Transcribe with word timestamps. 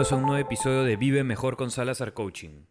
bienvenidos 0.00 0.12
a 0.12 0.16
un 0.16 0.30
nuevo 0.30 0.46
episodio 0.46 0.82
de 0.84 0.96
Vive 0.96 1.24
Mejor 1.24 1.58
con 1.58 1.70
Salazar 1.70 2.14
Coaching. 2.14 2.62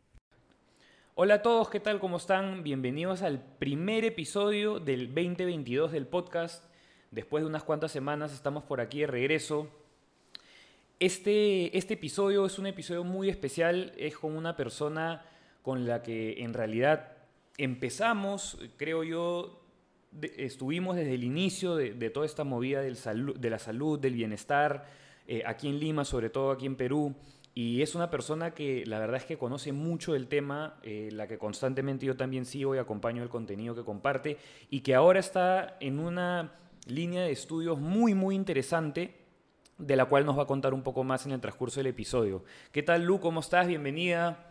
Hola 1.14 1.36
a 1.36 1.42
todos, 1.44 1.70
¿qué 1.70 1.80
tal? 1.80 2.00
¿Cómo 2.00 2.18
están? 2.18 2.64
Bienvenidos 2.64 3.22
al 3.22 3.40
primer 3.60 4.04
episodio 4.04 4.80
del 4.80 5.14
2022 5.14 5.92
del 5.92 6.08
podcast. 6.08 6.64
Después 7.12 7.44
de 7.44 7.48
unas 7.48 7.62
cuantas 7.62 7.92
semanas 7.92 8.34
estamos 8.34 8.64
por 8.64 8.82
aquí 8.82 9.02
de 9.02 9.08
regreso. 9.08 9.70
Este, 11.00 11.78
este 11.78 11.94
episodio 11.94 12.48
es 12.48 12.58
un 12.58 12.66
episodio 12.66 13.04
muy 13.04 13.30
especial, 13.30 13.94
es 13.96 14.18
con 14.18 14.36
una 14.36 14.58
persona 14.58 15.24
con 15.62 15.86
la 15.86 16.02
que 16.02 16.42
en 16.42 16.56
realidad 16.56 17.12
empezamos, 17.60 18.58
creo 18.76 19.04
yo, 19.04 19.62
estuvimos 20.36 20.96
desde 20.96 21.14
el 21.14 21.24
inicio 21.24 21.76
de, 21.76 22.10
toda 22.10 22.26
esta 22.26 22.44
movida 22.44 22.82
del 22.82 22.98
de 23.40 23.50
la 23.52 23.60
salud, 23.60 24.00
del 24.00 24.16
bienestar, 24.16 24.88
eh, 25.32 25.44
aquí 25.46 25.68
en 25.68 25.80
Lima, 25.80 26.06
sobre 26.06 26.32
todo 26.32 26.50
aquí 26.50 26.66
en 26.66 26.76
Perú. 26.76 27.14
Y 27.54 27.84
es 27.84 27.94
una 27.94 28.10
persona 28.10 28.56
que 28.56 28.84
la 28.88 28.98
verdad 28.98 29.18
es 29.18 29.26
que 29.26 29.38
conoce 29.38 29.72
mucho 29.72 30.16
el 30.16 30.28
tema, 30.28 30.80
eh, 30.82 31.10
la 31.12 31.28
que 31.28 31.38
constantemente 31.38 32.08
yo 32.08 32.18
también 32.18 32.46
sigo 32.46 32.74
y 32.74 32.80
acompaño 32.80 33.22
el 33.22 33.30
contenido 33.30 33.76
que 33.76 33.84
comparte, 33.84 34.40
y 34.72 34.80
que 34.80 34.96
ahora 34.96 35.20
está 35.20 35.78
en 35.82 36.00
una 36.00 36.54
línea 36.88 37.22
de 37.22 37.32
estudios 37.32 37.80
muy, 37.80 38.16
muy 38.16 38.34
interesante, 38.34 39.20
de 39.78 39.96
la 39.96 40.06
cual 40.06 40.26
nos 40.26 40.36
va 40.36 40.44
a 40.44 40.48
contar 40.48 40.74
un 40.74 40.82
poco 40.82 41.04
más 41.04 41.28
en 41.28 41.32
el 41.32 41.42
transcurso 41.42 41.80
del 41.80 41.88
episodio. 41.88 42.44
¿Qué 42.72 42.82
tal, 42.82 43.04
Lu? 43.04 43.20
¿Cómo 43.20 43.42
estás? 43.42 43.68
Bienvenida. 43.68 44.50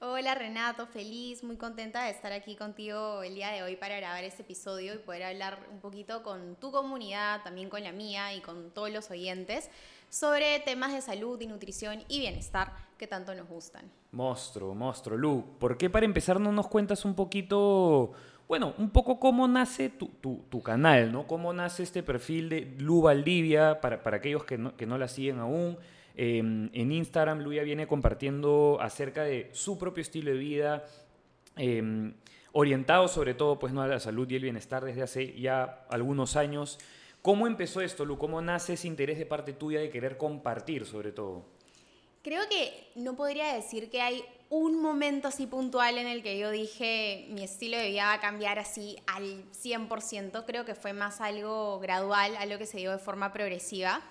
Hola 0.00 0.36
Renato, 0.36 0.86
feliz, 0.86 1.42
muy 1.42 1.56
contenta 1.56 2.04
de 2.04 2.10
estar 2.10 2.30
aquí 2.30 2.54
contigo 2.54 3.24
el 3.24 3.34
día 3.34 3.50
de 3.50 3.64
hoy 3.64 3.74
para 3.74 3.96
grabar 3.96 4.22
este 4.22 4.42
episodio 4.42 4.94
y 4.94 4.98
poder 4.98 5.24
hablar 5.24 5.58
un 5.72 5.80
poquito 5.80 6.22
con 6.22 6.54
tu 6.54 6.70
comunidad, 6.70 7.42
también 7.42 7.68
con 7.68 7.82
la 7.82 7.90
mía 7.90 8.32
y 8.32 8.40
con 8.40 8.70
todos 8.70 8.92
los 8.92 9.10
oyentes 9.10 9.68
sobre 10.08 10.60
temas 10.60 10.92
de 10.92 11.00
salud 11.00 11.40
y 11.40 11.46
nutrición 11.46 12.02
y 12.08 12.20
bienestar 12.20 12.72
que 12.96 13.06
tanto 13.06 13.34
nos 13.34 13.48
gustan. 13.48 13.90
Monstruo, 14.12 14.74
monstruo. 14.74 15.16
Lu, 15.16 15.44
¿por 15.58 15.76
qué 15.76 15.90
para 15.90 16.06
empezar 16.06 16.40
no 16.40 16.52
nos 16.52 16.68
cuentas 16.68 17.04
un 17.04 17.14
poquito, 17.14 18.12
bueno, 18.48 18.74
un 18.78 18.90
poco 18.90 19.20
cómo 19.20 19.46
nace 19.46 19.90
tu, 19.90 20.08
tu, 20.08 20.62
canal, 20.62 21.12
¿no? 21.12 21.26
Cómo 21.26 21.52
nace 21.52 21.82
este 21.82 22.02
perfil 22.02 22.48
de 22.48 22.74
Lu 22.78 23.02
Valdivia 23.02 23.80
para, 23.80 24.02
para 24.02 24.16
aquellos 24.16 24.44
que 24.44 24.58
no, 24.58 24.76
que 24.76 24.86
no 24.86 24.98
la 24.98 25.08
siguen 25.08 25.38
aún? 25.38 25.78
Em, 26.20 26.68
en 26.72 26.90
Instagram, 26.90 27.38
Luya 27.38 27.62
viene 27.62 27.86
compartiendo 27.86 28.78
acerca 28.80 29.22
de 29.22 29.50
su 29.52 29.78
propio 29.78 30.02
estilo 30.02 30.32
de 30.32 30.36
vida, 30.36 30.84
em, 31.54 32.12
orientado 32.50 33.06
sobre 33.06 33.34
todo 33.34 33.60
pues, 33.60 33.72
¿no? 33.72 33.82
a 33.82 33.86
la 33.86 34.00
salud 34.00 34.28
y 34.28 34.34
el 34.34 34.42
bienestar 34.42 34.84
desde 34.84 35.02
hace 35.02 35.40
ya 35.40 35.86
algunos 35.88 36.34
años. 36.34 36.80
¿Cómo 37.22 37.46
empezó 37.46 37.80
esto, 37.80 38.04
Lu? 38.04 38.18
¿Cómo 38.18 38.40
nace 38.40 38.74
ese 38.74 38.86
interés 38.86 39.18
de 39.18 39.26
parte 39.26 39.52
tuya 39.52 39.80
de 39.80 39.90
querer 39.90 40.16
compartir 40.16 40.86
sobre 40.86 41.12
todo? 41.12 41.44
Creo 42.22 42.42
que 42.48 42.90
no 42.94 43.16
podría 43.16 43.54
decir 43.54 43.90
que 43.90 44.02
hay 44.02 44.24
un 44.50 44.80
momento 44.80 45.28
así 45.28 45.46
puntual 45.46 45.98
en 45.98 46.06
el 46.06 46.22
que 46.22 46.38
yo 46.38 46.50
dije 46.50 47.26
mi 47.30 47.42
estilo 47.42 47.76
de 47.76 48.00
cambiar 48.20 48.58
así 48.58 48.96
al 49.06 49.44
100%. 49.52 50.44
Creo 50.46 50.64
que 50.64 50.74
fue 50.74 50.92
más 50.92 51.20
algo 51.20 51.78
gradual, 51.80 52.36
algo 52.36 52.58
que 52.58 52.66
se 52.66 52.78
dio 52.78 52.92
de 52.92 52.98
forma 52.98 53.32
progresiva 53.32 54.02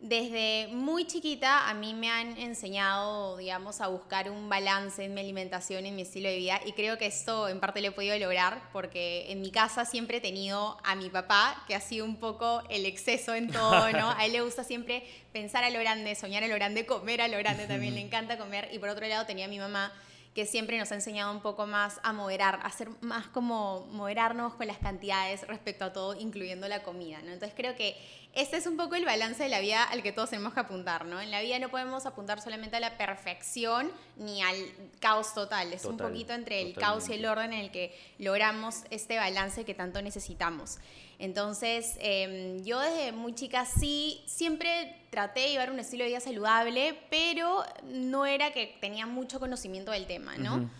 desde 0.00 0.68
muy 0.72 1.06
chiquita 1.06 1.68
a 1.68 1.74
mí 1.74 1.92
me 1.92 2.08
han 2.08 2.38
enseñado, 2.38 3.36
digamos, 3.36 3.82
a 3.82 3.88
buscar 3.88 4.30
un 4.30 4.48
balance 4.48 5.04
en 5.04 5.12
mi 5.12 5.20
alimentación, 5.20 5.84
en 5.84 5.94
mi 5.94 6.02
estilo 6.02 6.30
de 6.30 6.36
vida 6.36 6.60
y 6.64 6.72
creo 6.72 6.96
que 6.96 7.04
esto 7.04 7.48
en 7.48 7.60
parte 7.60 7.82
lo 7.82 7.88
he 7.88 7.92
podido 7.92 8.18
lograr 8.18 8.62
porque 8.72 9.30
en 9.30 9.42
mi 9.42 9.50
casa 9.50 9.84
siempre 9.84 10.16
he 10.16 10.20
tenido 10.22 10.78
a 10.84 10.94
mi 10.94 11.10
papá, 11.10 11.62
que 11.66 11.74
ha 11.74 11.80
sido 11.80 12.06
un 12.06 12.16
poco 12.16 12.62
el 12.70 12.86
exceso 12.86 13.34
en 13.34 13.52
todo, 13.52 13.92
¿no? 13.92 14.10
A 14.10 14.24
él 14.24 14.32
le 14.32 14.40
gusta 14.40 14.64
siempre 14.64 15.04
pensar 15.32 15.64
a 15.64 15.70
lo 15.70 15.78
grande, 15.78 16.14
soñar 16.14 16.44
a 16.44 16.48
lo 16.48 16.54
grande, 16.54 16.86
comer 16.86 17.20
a 17.20 17.28
lo 17.28 17.36
grande 17.36 17.66
también, 17.66 17.94
le 17.94 18.00
encanta 18.00 18.38
comer 18.38 18.70
y 18.72 18.78
por 18.78 18.88
otro 18.88 19.06
lado 19.06 19.26
tenía 19.26 19.44
a 19.44 19.48
mi 19.48 19.58
mamá 19.58 19.92
que 20.34 20.46
siempre 20.46 20.78
nos 20.78 20.92
ha 20.92 20.94
enseñado 20.94 21.32
un 21.32 21.40
poco 21.40 21.66
más 21.66 21.98
a 22.04 22.12
moderar, 22.12 22.60
a 22.62 22.70
ser 22.70 22.88
más 23.00 23.26
como 23.26 23.86
moderarnos 23.92 24.54
con 24.54 24.68
las 24.68 24.78
cantidades 24.78 25.46
respecto 25.48 25.84
a 25.84 25.92
todo, 25.92 26.14
incluyendo 26.14 26.68
la 26.68 26.82
comida, 26.82 27.20
¿no? 27.22 27.32
Entonces 27.32 27.52
creo 27.56 27.74
que 27.74 27.96
este 28.32 28.56
es 28.56 28.66
un 28.68 28.76
poco 28.76 28.94
el 28.94 29.04
balance 29.04 29.42
de 29.42 29.48
la 29.48 29.58
vida 29.58 29.82
al 29.82 30.04
que 30.04 30.12
todos 30.12 30.30
tenemos 30.30 30.54
que 30.54 30.60
apuntar, 30.60 31.04
¿no? 31.04 31.20
En 31.20 31.32
la 31.32 31.40
vida 31.40 31.58
no 31.58 31.68
podemos 31.68 32.06
apuntar 32.06 32.40
solamente 32.40 32.76
a 32.76 32.80
la 32.80 32.96
perfección 32.96 33.90
ni 34.16 34.40
al 34.40 34.56
caos 35.00 35.34
total, 35.34 35.72
es 35.72 35.84
un 35.84 35.96
poquito 35.96 36.32
entre 36.32 36.62
el 36.62 36.74
caos 36.74 37.08
y 37.08 37.14
el 37.14 37.26
orden 37.26 37.52
en 37.52 37.58
el 37.58 37.72
que 37.72 37.98
logramos 38.18 38.84
este 38.90 39.16
balance 39.16 39.64
que 39.64 39.74
tanto 39.74 40.00
necesitamos. 40.00 40.78
Entonces, 41.20 41.96
em, 42.00 42.64
yo 42.64 42.80
desde 42.80 43.12
muy 43.12 43.34
chica 43.34 43.66
sí, 43.66 44.24
siempre 44.26 45.06
traté 45.10 45.40
de 45.40 45.48
llevar 45.50 45.70
un 45.70 45.78
estilo 45.78 46.02
de 46.02 46.08
vida 46.08 46.20
saludable, 46.20 46.98
pero 47.10 47.62
no 47.84 48.24
era 48.24 48.52
que 48.52 48.78
tenía 48.80 49.04
mucho 49.04 49.38
conocimiento 49.38 49.92
del 49.92 50.06
tema, 50.06 50.38
¿no? 50.38 50.70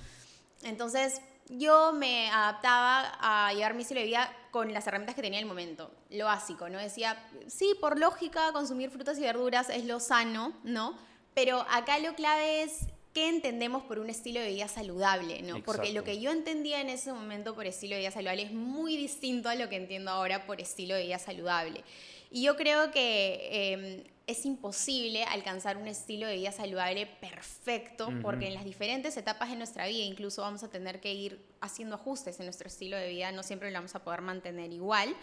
Entonces, 0.62 1.20
yo 1.50 1.92
me 1.92 2.30
adaptaba 2.30 3.18
a 3.20 3.52
llevar 3.52 3.74
mi 3.74 3.82
estilo 3.82 4.00
de 4.00 4.06
vida 4.06 4.34
con 4.50 4.72
las 4.72 4.86
herramientas 4.86 5.14
que 5.14 5.20
tenía 5.20 5.40
en 5.40 5.44
el 5.44 5.48
momento, 5.48 5.90
lo 6.08 6.24
básico, 6.24 6.70
¿no? 6.70 6.78
Decía, 6.78 7.22
sí, 7.46 7.76
por 7.78 7.98
lógica, 7.98 8.50
consumir 8.54 8.90
frutas 8.90 9.18
y 9.18 9.22
verduras 9.22 9.68
es 9.68 9.84
lo 9.84 10.00
sano, 10.00 10.54
¿no? 10.64 10.96
Pero 11.34 11.66
acá 11.70 11.98
lo 11.98 12.14
clave 12.14 12.62
es 12.62 12.86
qué 13.12 13.28
entendemos 13.28 13.82
por 13.82 13.98
un 13.98 14.09
estilo 14.09 14.41
de 14.41 14.48
vida 14.48 14.69
saludable, 14.69 15.43
¿no? 15.43 15.62
Porque 15.65 15.93
lo 15.93 16.04
que 16.04 16.21
yo 16.21 16.31
entendía 16.31 16.81
en 16.81 16.88
ese 16.88 17.12
momento 17.12 17.54
por 17.54 17.66
estilo 17.66 17.94
de 17.94 18.00
vida 18.00 18.10
saludable 18.10 18.43
es 18.43 18.53
muy 18.53 18.97
distinto 18.97 19.48
a 19.48 19.54
lo 19.54 19.69
que 19.69 19.76
entiendo 19.76 20.10
ahora 20.10 20.47
por 20.47 20.60
estilo 20.60 20.94
de 20.94 21.04
vida 21.04 21.19
saludable. 21.19 21.82
Y 22.31 22.43
yo 22.43 22.56
creo 22.56 22.93
que 22.93 23.72
em, 23.72 24.04
es 24.28 24.47
imposible 24.47 25.25
alcanzar 25.25 25.76
un 25.76 25.88
estilo 25.88 26.28
de 26.28 26.37
vida 26.37 26.53
saludable 26.53 27.06
perfecto, 27.06 28.10
porque 28.22 28.47
en 28.47 28.54
las 28.54 28.65
diferentes 28.65 29.16
etapas 29.16 29.50
de 29.50 29.56
nuestra 29.56 29.88
vida 29.88 30.04
incluso 30.04 30.42
vamos 30.42 30.62
a 30.62 30.71
tener 30.71 31.00
que 31.00 31.12
ir 31.12 31.44
haciendo 31.60 31.97
ajustes 31.97 32.38
en 32.38 32.47
nuestro 32.47 32.69
estilo 32.69 32.97
de 32.97 33.09
vida, 33.09 33.32
no 33.32 33.42
siempre 33.42 33.71
lo 33.71 33.78
vamos 33.78 33.94
a 33.97 34.04
poder 34.04 34.21
mantener 34.21 34.72
igual. 34.72 35.16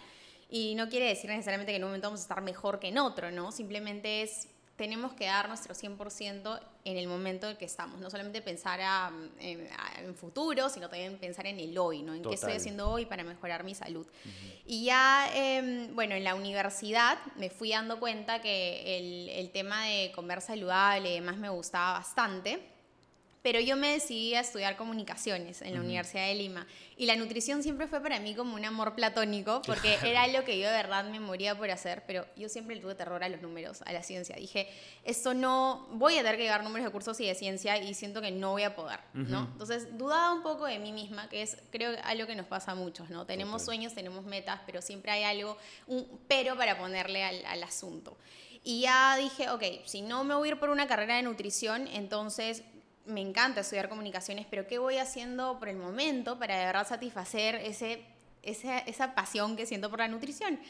Y 0.50 0.74
no 0.74 0.88
quiere 0.88 1.06
decir 1.06 1.30
necesariamente 1.30 1.72
que 1.72 1.76
en 1.76 1.84
un 1.84 1.90
momento 1.90 2.08
vamos 2.08 2.20
a 2.20 2.24
estar 2.24 2.42
mejor 2.42 2.78
que 2.80 2.88
en 2.88 2.98
otro, 2.98 3.30
¿no? 3.30 3.52
Simplemente 3.52 4.22
es 4.22 4.48
tenemos 4.78 5.12
que 5.12 5.26
dar 5.26 5.48
nuestro 5.48 5.74
100% 5.74 6.60
en 6.84 6.96
el 6.96 7.08
momento 7.08 7.50
en 7.50 7.56
que 7.56 7.64
estamos. 7.64 8.00
No 8.00 8.10
solamente 8.10 8.40
pensar 8.40 8.78
en, 9.40 10.14
futuro, 10.14 10.68
sino 10.68 10.88
también 10.88 11.18
pensar 11.18 11.46
en 11.48 11.58
el 11.58 11.76
hoy, 11.76 12.02
¿no? 12.02 12.14
En 12.14 12.22
qué 12.22 12.34
estoy 12.34 12.52
haciendo 12.52 12.88
hoy 12.88 13.04
para 13.04 13.24
mejorar 13.24 13.64
mi 13.64 13.74
salud. 13.74 14.06
Y 14.64 14.84
ya, 14.84 15.28
em, 15.34 15.94
bueno, 15.96 16.14
en 16.14 16.22
la 16.22 16.36
universidad 16.36 17.18
me 17.36 17.50
fui 17.50 17.70
dando 17.70 17.98
cuenta 17.98 18.40
que 18.40 18.98
el, 18.98 19.28
el 19.30 19.50
tema 19.50 19.84
de 19.84 20.12
comer 20.12 20.40
saludable 20.40 21.10
y 21.10 21.14
demás 21.14 21.38
me 21.38 21.48
gustaba 21.48 21.94
bastante. 21.94 22.77
Pero 23.48 23.60
yo 23.60 23.76
me 23.76 23.92
decidí 23.92 24.34
a 24.34 24.40
estudiar 24.40 24.76
comunicaciones 24.76 25.62
en 25.62 25.72
la 25.72 25.80
Universidad 25.80 26.26
de 26.26 26.34
Lima. 26.34 26.66
Y 26.98 27.06
la 27.06 27.16
nutrición 27.16 27.62
siempre 27.62 27.86
fue 27.86 28.02
para 28.02 28.20
mí 28.20 28.34
como 28.34 28.54
un 28.54 28.64
amor 28.66 28.94
platónico, 28.94 29.62
porque 29.64 29.96
era 30.04 30.26
lo 30.26 30.44
que 30.44 30.58
yo 30.58 30.66
de 30.66 30.74
verdad 30.74 31.08
me 31.08 31.18
moría 31.18 31.56
por 31.56 31.70
hacer, 31.70 32.04
pero 32.06 32.26
yo 32.36 32.50
siempre 32.50 32.76
le 32.76 32.82
tuve 32.82 32.94
terror 32.94 33.24
a 33.24 33.28
los 33.30 33.40
números, 33.40 33.80
a 33.86 33.92
la 33.94 34.02
ciencia. 34.02 34.36
Dije, 34.36 34.68
esto 35.02 35.32
no, 35.32 35.88
voy 35.92 36.18
a 36.18 36.18
tener 36.18 36.36
que 36.36 36.42
llevar 36.42 36.62
números 36.62 36.84
de 36.84 36.92
cursos 36.92 37.18
y 37.20 37.26
de 37.26 37.34
ciencia 37.34 37.78
y 37.78 37.94
siento 37.94 38.20
que 38.20 38.30
no 38.30 38.50
voy 38.50 38.64
a 38.64 38.76
poder, 38.76 39.00
¿no? 39.14 39.48
Entonces 39.52 39.96
dudaba 39.96 40.34
un 40.34 40.42
poco 40.42 40.66
de 40.66 40.78
mí 40.78 40.92
misma, 40.92 41.30
que 41.30 41.40
es 41.40 41.56
creo 41.70 41.96
algo 42.04 42.26
que 42.26 42.34
nos 42.34 42.48
pasa 42.48 42.72
a 42.72 42.74
muchos, 42.74 43.08
¿no? 43.08 43.24
Tenemos 43.24 43.64
sueños, 43.64 43.94
tenemos 43.94 44.26
metas, 44.26 44.60
pero 44.66 44.82
siempre 44.82 45.10
hay 45.10 45.22
algo, 45.22 45.56
un 45.86 46.06
pero 46.28 46.54
para 46.54 46.76
ponerle 46.76 47.24
al, 47.24 47.42
al 47.46 47.62
asunto. 47.62 48.14
Y 48.62 48.82
ya 48.82 49.16
dije, 49.16 49.48
ok, 49.48 49.62
si 49.86 50.02
no 50.02 50.22
me 50.22 50.34
voy 50.34 50.48
a 50.48 50.52
ir 50.52 50.60
por 50.60 50.68
una 50.68 50.86
carrera 50.86 51.16
de 51.16 51.22
nutrición, 51.22 51.86
entonces 51.86 52.62
me 53.08 53.20
encanta 53.20 53.60
estudiar 53.62 53.88
comunicaciones, 53.88 54.46
pero 54.48 54.66
¿qué 54.66 54.78
voy 54.78 54.98
haciendo 54.98 55.58
por 55.58 55.68
el 55.68 55.76
momento 55.76 56.38
para 56.38 56.58
de 56.58 56.66
verdad 56.66 56.86
satisfacer 56.86 57.56
ese, 57.56 58.04
esa, 58.42 59.14
pasión 59.14 59.56
que 59.56 59.66
siento 59.66 59.90
por 59.90 59.98
la 59.98 60.08
nutrición? 60.08 60.60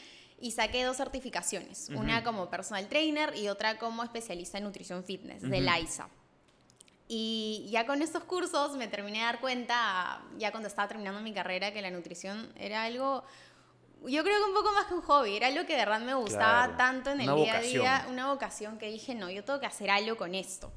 Y 0.41 0.51
saqué 0.51 0.83
dos 0.83 0.97
certificaciones, 0.97 1.89
una 1.89 2.23
como 2.23 2.49
personal 2.49 2.87
trainer 2.87 3.35
y 3.35 3.49
otra 3.49 3.77
como 3.77 4.03
especialista 4.03 4.57
en 4.57 4.63
nutrición 4.63 5.03
fitness, 5.03 5.41
de 5.41 5.59
LAISA. 5.59 6.07
Y 7.09 7.67
ya 7.71 7.85
con 7.85 8.01
estos 8.01 8.23
cursos 8.23 8.77
me 8.77 8.87
terminé 8.87 9.17
de 9.17 9.25
dar 9.25 9.41
cuenta, 9.41 10.21
ya 10.37 10.51
cuando 10.51 10.69
estaba 10.69 10.87
terminando 10.87 11.19
mi 11.19 11.33
carrera, 11.33 11.73
que 11.73 11.81
la 11.81 11.91
nutrición 11.91 12.53
era 12.55 12.83
algo 12.83 13.25
yo 14.03 14.23
creo 14.23 14.37
que 14.37 14.45
un 14.45 14.53
poco 14.53 14.71
más 14.71 14.85
que 14.85 14.93
un 14.93 15.01
hobby, 15.01 15.35
era 15.35 15.47
algo 15.47 15.65
que 15.65 15.73
de 15.73 15.79
verdad 15.79 15.99
me 15.99 16.13
gustaba 16.13 16.77
tanto 16.77 17.11
en 17.11 17.21
el 17.21 17.35
día 17.35 17.57
a 17.57 17.61
día, 17.61 18.05
una 18.09 18.27
vocación 18.27 18.77
que 18.77 18.89
dije, 18.89 19.13
no, 19.13 19.29
yo 19.29 19.43
tengo 19.43 19.59
que 19.59 19.65
hacer 19.65 19.89
algo 19.89 20.15
con 20.15 20.35
esto. 20.35 20.71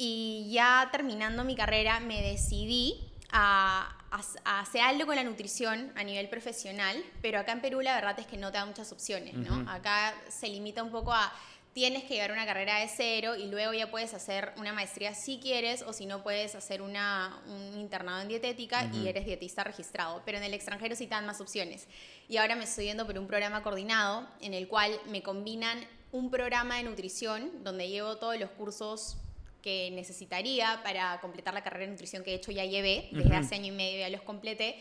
Y 0.00 0.48
ya 0.52 0.88
terminando 0.92 1.42
mi 1.42 1.56
carrera 1.56 1.98
me 1.98 2.22
decidí 2.22 3.00
a, 3.30 3.96
hacer 4.44 4.80
algo 4.80 5.06
con 5.06 5.16
la 5.16 5.24
nutrición 5.24 5.92
a 5.96 6.04
nivel 6.04 6.28
profesional, 6.28 6.96
pero 7.20 7.40
acá 7.40 7.52
en 7.52 7.60
Perú 7.60 7.80
la 7.80 7.96
verdad 7.96 8.18
es 8.20 8.26
que 8.26 8.36
no 8.36 8.52
te 8.52 8.58
da 8.58 8.64
muchas 8.64 8.92
opciones, 8.92 9.34
¿no? 9.34 9.68
Acá 9.68 10.14
se 10.28 10.48
limita 10.48 10.84
un 10.84 10.92
poco 10.92 11.12
a 11.12 11.32
tienes 11.72 12.04
que 12.04 12.14
llevar 12.14 12.30
una 12.32 12.46
carrera 12.46 12.78
de 12.78 12.88
cero 12.88 13.34
y 13.36 13.48
luego 13.48 13.72
ya 13.72 13.90
puedes 13.90 14.14
hacer 14.14 14.52
una 14.56 14.72
maestría 14.72 15.14
si 15.14 15.40
quieres 15.40 15.82
o 15.82 15.92
si 15.92 16.06
no 16.06 16.22
puedes 16.22 16.54
hacer 16.54 16.80
una, 16.80 17.42
un 17.48 17.78
internado 17.78 18.20
en 18.20 18.28
dietética 18.28 18.88
y 18.92 19.08
eres 19.08 19.26
dietista 19.26 19.64
registrado. 19.64 20.22
Pero 20.24 20.38
en 20.38 20.44
el 20.44 20.54
extranjero 20.54 20.94
sí 20.94 21.06
te 21.06 21.10
dan 21.10 21.26
más 21.26 21.40
opciones. 21.40 21.86
Y 22.28 22.36
ahora 22.36 22.54
me 22.56 22.64
estoy 22.64 22.86
yendo 22.86 23.04
por 23.04 23.18
un 23.18 23.26
programa 23.26 23.62
coordinado 23.62 24.28
en 24.40 24.54
el 24.54 24.68
cual 24.68 24.98
me 25.08 25.22
combinan 25.22 25.84
un 26.12 26.30
programa 26.30 26.76
de 26.76 26.84
nutrición 26.84 27.62
donde 27.64 27.88
llevo 27.88 28.16
todos 28.16 28.38
los 28.38 28.50
cursos 28.50 29.18
que 29.62 29.90
necesitaría 29.92 30.80
para 30.82 31.20
completar 31.20 31.54
la 31.54 31.62
carrera 31.62 31.86
de 31.86 31.92
nutrición 31.92 32.22
que 32.22 32.30
de 32.30 32.36
hecho 32.36 32.52
ya 32.52 32.64
llevé, 32.64 33.08
desde 33.12 33.34
hace 33.34 33.54
año 33.56 33.72
y 33.72 33.76
medio 33.76 34.00
ya 34.00 34.08
los 34.08 34.22
completé, 34.22 34.76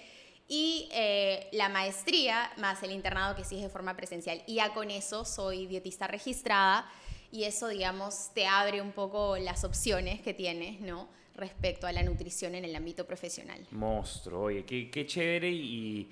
y 0.48 0.88
eh, 0.94 1.50
la 1.52 1.68
maestría 1.68 2.52
más 2.58 2.82
el 2.84 2.92
internado 2.92 3.36
que 3.36 3.44
sí 3.44 3.58
es 3.58 3.64
de 3.64 3.70
forma 3.70 3.96
presencial. 3.98 4.42
Y 4.48 4.56
ya 4.56 4.74
con 4.74 4.92
eso 4.92 5.26
soy 5.26 5.66
dietista 5.68 6.08
registrada 6.08 6.90
y 7.32 7.44
eso, 7.44 7.68
digamos, 7.68 8.32
te 8.34 8.46
abre 8.46 8.82
un 8.82 8.94
poco 8.94 9.38
las 9.38 9.64
opciones 9.66 10.22
que 10.22 10.34
tienes, 10.34 10.80
¿no? 10.80 11.10
Respecto 11.36 11.86
a 11.86 11.92
la 11.92 12.02
nutrición 12.02 12.56
en 12.56 12.64
el 12.64 12.76
ámbito 12.76 13.06
profesional. 13.06 13.68
Monstruo, 13.72 14.44
oye, 14.44 14.64
qué, 14.66 14.90
qué 14.90 15.06
chévere 15.06 15.52
y 15.52 16.10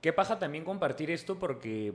qué 0.00 0.12
paja 0.12 0.38
también 0.38 0.64
compartir 0.64 1.10
esto 1.10 1.38
porque 1.38 1.94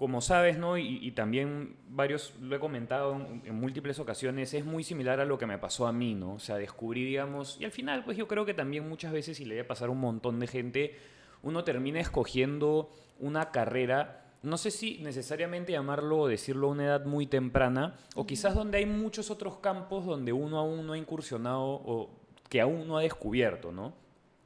como 0.00 0.22
sabes, 0.22 0.56
¿no? 0.56 0.78
Y, 0.78 1.10
también 1.10 1.76
varios 1.90 2.32
lo 2.40 2.56
he 2.56 2.58
comentado 2.58 3.12
en, 3.44 3.54
múltiples 3.54 3.98
ocasiones, 3.98 4.54
es 4.54 4.64
muy 4.64 4.82
similar 4.82 5.20
a 5.20 5.26
lo 5.26 5.36
que 5.36 5.44
me 5.44 5.58
pasó 5.58 5.86
a 5.86 5.92
mí, 5.92 6.14
¿no? 6.14 6.32
O 6.32 6.38
sea, 6.38 6.56
descubrí, 6.56 7.04
digamos, 7.04 7.58
y 7.60 7.66
al 7.66 7.70
final, 7.70 8.02
pues 8.02 8.16
yo 8.16 8.26
creo 8.26 8.46
que 8.46 8.54
también 8.54 8.88
muchas 8.88 9.12
veces, 9.12 9.38
y 9.40 9.44
le 9.44 9.56
debe 9.56 9.68
pasar 9.68 9.88
a 9.88 9.92
un 9.92 10.00
montón 10.00 10.40
de 10.40 10.46
gente, 10.46 10.96
uno 11.42 11.64
termina 11.64 12.00
escogiendo 12.00 12.90
una 13.18 13.50
carrera, 13.50 14.24
no 14.42 14.56
sé 14.56 14.70
si 14.70 15.00
necesariamente 15.02 15.72
llamarlo 15.72 16.20
o 16.20 16.28
decirlo 16.28 16.68
a 16.68 16.70
una 16.70 16.86
edad 16.86 17.04
muy 17.04 17.26
temprana, 17.26 17.98
o 18.14 18.26
quizás 18.26 18.54
donde 18.54 18.78
hay 18.78 18.86
muchos 18.86 19.30
otros 19.30 19.58
campos 19.58 20.06
donde 20.06 20.32
uno 20.32 20.58
aún 20.58 20.86
no 20.86 20.94
ha 20.94 20.98
incursionado 20.98 21.62
o 21.62 22.08
que 22.48 22.62
aún 22.62 22.88
no 22.88 22.96
ha 22.96 23.02
descubierto, 23.02 23.70
¿no? 23.70 23.92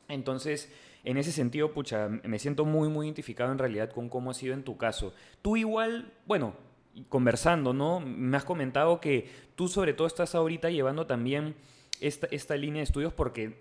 Entonces, 0.08 0.72
en 1.04 1.18
ese 1.18 1.32
sentido, 1.32 1.72
pucha, 1.72 2.08
me 2.08 2.38
siento 2.38 2.64
muy, 2.64 2.88
muy 2.88 3.06
identificado 3.06 3.52
en 3.52 3.58
realidad 3.58 3.90
con 3.90 4.08
cómo 4.08 4.30
ha 4.30 4.34
sido 4.34 4.54
en 4.54 4.64
tu 4.64 4.76
caso. 4.76 5.12
Tú 5.42 5.56
igual, 5.56 6.12
bueno, 6.26 6.54
conversando, 7.08 7.72
¿no? 7.72 8.00
Me 8.00 8.36
has 8.36 8.44
comentado 8.44 9.00
que 9.00 9.28
tú 9.54 9.68
sobre 9.68 9.92
todo 9.92 10.06
estás 10.06 10.34
ahorita 10.34 10.70
llevando 10.70 11.06
también 11.06 11.54
esta, 12.00 12.56
línea 12.56 12.80
de 12.80 12.84
estudios 12.84 13.12
porque 13.12 13.58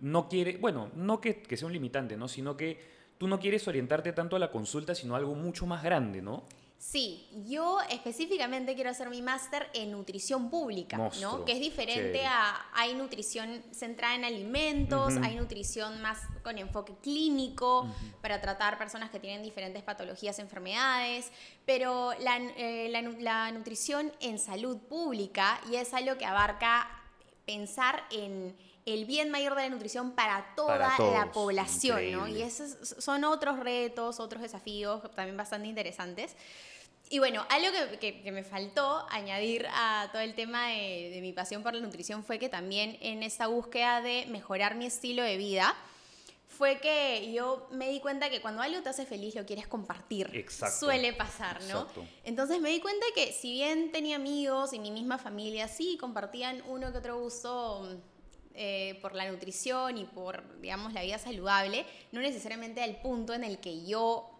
no 0.00 0.28
quiere, 0.28 0.56
bueno, 0.56 0.90
no 0.94 1.20
que, 1.20 1.42
que 1.42 1.56
sea 1.56 1.66
un 1.66 1.72
limitante, 1.72 2.16
¿no? 2.16 2.28
Sino 2.28 2.56
que 2.56 2.80
tú 3.18 3.28
no 3.28 3.38
quieres 3.38 3.68
orientarte 3.68 4.12
tanto 4.12 4.36
a 4.36 4.38
la 4.38 4.50
consulta, 4.50 4.94
sino 4.94 5.14
a 5.14 5.18
algo 5.18 5.34
mucho 5.34 5.66
más 5.66 5.82
grande, 5.82 6.22
¿no? 6.22 6.44
Sí, 6.78 7.26
yo 7.46 7.78
específicamente 7.90 8.74
quiero 8.74 8.90
hacer 8.90 9.08
mi 9.08 9.22
máster 9.22 9.68
en 9.72 9.92
nutrición 9.92 10.50
pública, 10.50 11.10
¿no? 11.20 11.44
Que 11.44 11.52
es 11.52 11.60
diferente 11.60 12.24
a 12.26 12.66
hay 12.74 12.94
nutrición 12.94 13.62
centrada 13.72 14.14
en 14.14 14.24
alimentos, 14.24 15.14
hay 15.22 15.36
nutrición 15.36 16.02
más 16.02 16.18
con 16.44 16.58
enfoque 16.58 16.94
clínico 17.02 17.88
para 18.20 18.40
tratar 18.40 18.76
personas 18.76 19.10
que 19.10 19.18
tienen 19.18 19.42
diferentes 19.42 19.82
patologías, 19.82 20.38
enfermedades, 20.38 21.32
pero 21.64 22.12
la, 22.20 22.36
eh, 22.36 22.88
la 23.20 23.50
nutrición 23.52 24.12
en 24.20 24.38
salud 24.38 24.76
pública 24.78 25.60
y 25.70 25.76
es 25.76 25.94
algo 25.94 26.18
que 26.18 26.26
abarca 26.26 26.88
pensar 27.46 28.04
en 28.10 28.54
el 28.86 29.04
bien 29.04 29.30
mayor 29.30 29.56
de 29.56 29.62
la 29.62 29.68
nutrición 29.68 30.12
para 30.12 30.54
toda 30.54 30.96
la 30.98 31.30
población, 31.32 32.12
¿no? 32.12 32.28
Y 32.28 32.40
esos 32.40 32.94
son 32.98 33.24
otros 33.24 33.58
retos, 33.58 34.20
otros 34.20 34.42
desafíos 34.42 35.02
también 35.14 35.36
bastante 35.36 35.66
interesantes. 35.66 36.36
Y 37.10 37.18
bueno, 37.18 37.44
algo 37.50 37.68
que, 38.00 38.22
que, 38.22 38.32
me 38.32 38.42
faltó 38.42 39.06
añadir 39.10 39.66
a 39.72 40.08
todo 40.10 40.22
el 40.22 40.34
tema 40.34 40.68
de, 40.68 41.10
de, 41.12 41.20
mi 41.20 41.32
pasión 41.32 41.62
por 41.62 41.74
la 41.74 41.80
nutrición 41.80 42.24
fue 42.24 42.38
que 42.38 42.48
también 42.48 42.96
en 43.00 43.22
esta 43.22 43.46
búsqueda 43.46 44.00
de 44.02 44.26
mejorar 44.26 44.74
mi 44.74 44.86
estilo 44.86 45.22
de 45.22 45.36
vida, 45.36 45.72
fue 46.48 46.78
que 46.78 47.32
yo 47.32 47.68
me 47.70 47.88
di 47.88 48.00
cuenta 48.00 48.30
que 48.30 48.40
cuando 48.40 48.62
algo 48.62 48.82
te 48.82 48.88
hace 48.88 49.04
feliz 49.04 49.34
lo 49.34 49.44
quieres 49.44 49.66
compartir. 49.68 50.30
Exacto. 50.32 50.86
Suele 50.86 51.12
pasar, 51.12 51.62
¿no? 51.64 51.82
Exacto. 51.82 52.06
Entonces 52.24 52.60
me 52.60 52.70
di 52.70 52.80
cuenta 52.80 53.04
que 53.14 53.32
si 53.32 53.52
bien 53.52 53.92
tenía 53.92 54.16
amigos 54.16 54.72
y 54.72 54.78
mi 54.78 54.90
misma 54.90 55.18
familia, 55.18 55.68
sí, 55.68 55.96
compartían 56.00 56.62
uno 56.66 56.92
que 56.92 56.98
otro 56.98 57.20
gusto 57.20 58.00
eh, 58.56 58.98
por 59.02 59.14
la 59.14 59.30
nutrición 59.30 59.98
y 59.98 60.04
por, 60.04 60.60
digamos, 60.60 60.92
la 60.92 61.02
vida 61.02 61.18
saludable, 61.18 61.84
no 62.12 62.20
necesariamente 62.20 62.82
al 62.82 62.96
punto 62.96 63.34
en 63.34 63.44
el 63.44 63.58
que 63.58 63.86
yo 63.86 64.30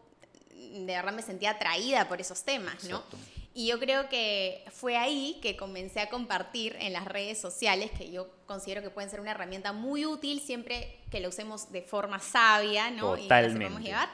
de 0.57 0.87
verdad 0.87 1.13
me 1.13 1.23
sentía 1.23 1.51
atraída 1.51 2.09
por 2.09 2.21
esos 2.21 2.43
temas, 2.43 2.85
¿no? 2.85 3.03
Y 3.53 3.69
yo 3.69 3.79
creo 3.79 4.11
que 4.11 4.63
fue 4.71 4.99
ahí 4.99 5.39
que 5.41 5.57
comencé 5.57 6.01
a 6.01 6.11
compartir 6.11 6.77
en 6.79 6.93
las 6.93 7.07
redes 7.07 7.41
sociales, 7.41 7.91
que 7.91 8.11
yo 8.11 8.29
considero 8.45 8.83
que 8.83 8.91
pueden 8.91 9.09
ser 9.09 9.19
una 9.19 9.31
herramienta 9.31 9.73
muy 9.73 10.05
útil 10.05 10.41
siempre 10.41 10.99
que 11.11 11.21
la 11.21 11.29
usemos 11.29 11.73
de 11.73 11.81
forma 11.81 12.19
sabia, 12.19 12.91
¿no? 12.91 13.17
Totalmente, 13.17 13.65
y 13.65 13.69
la 13.69 13.81
llevar. 13.81 14.09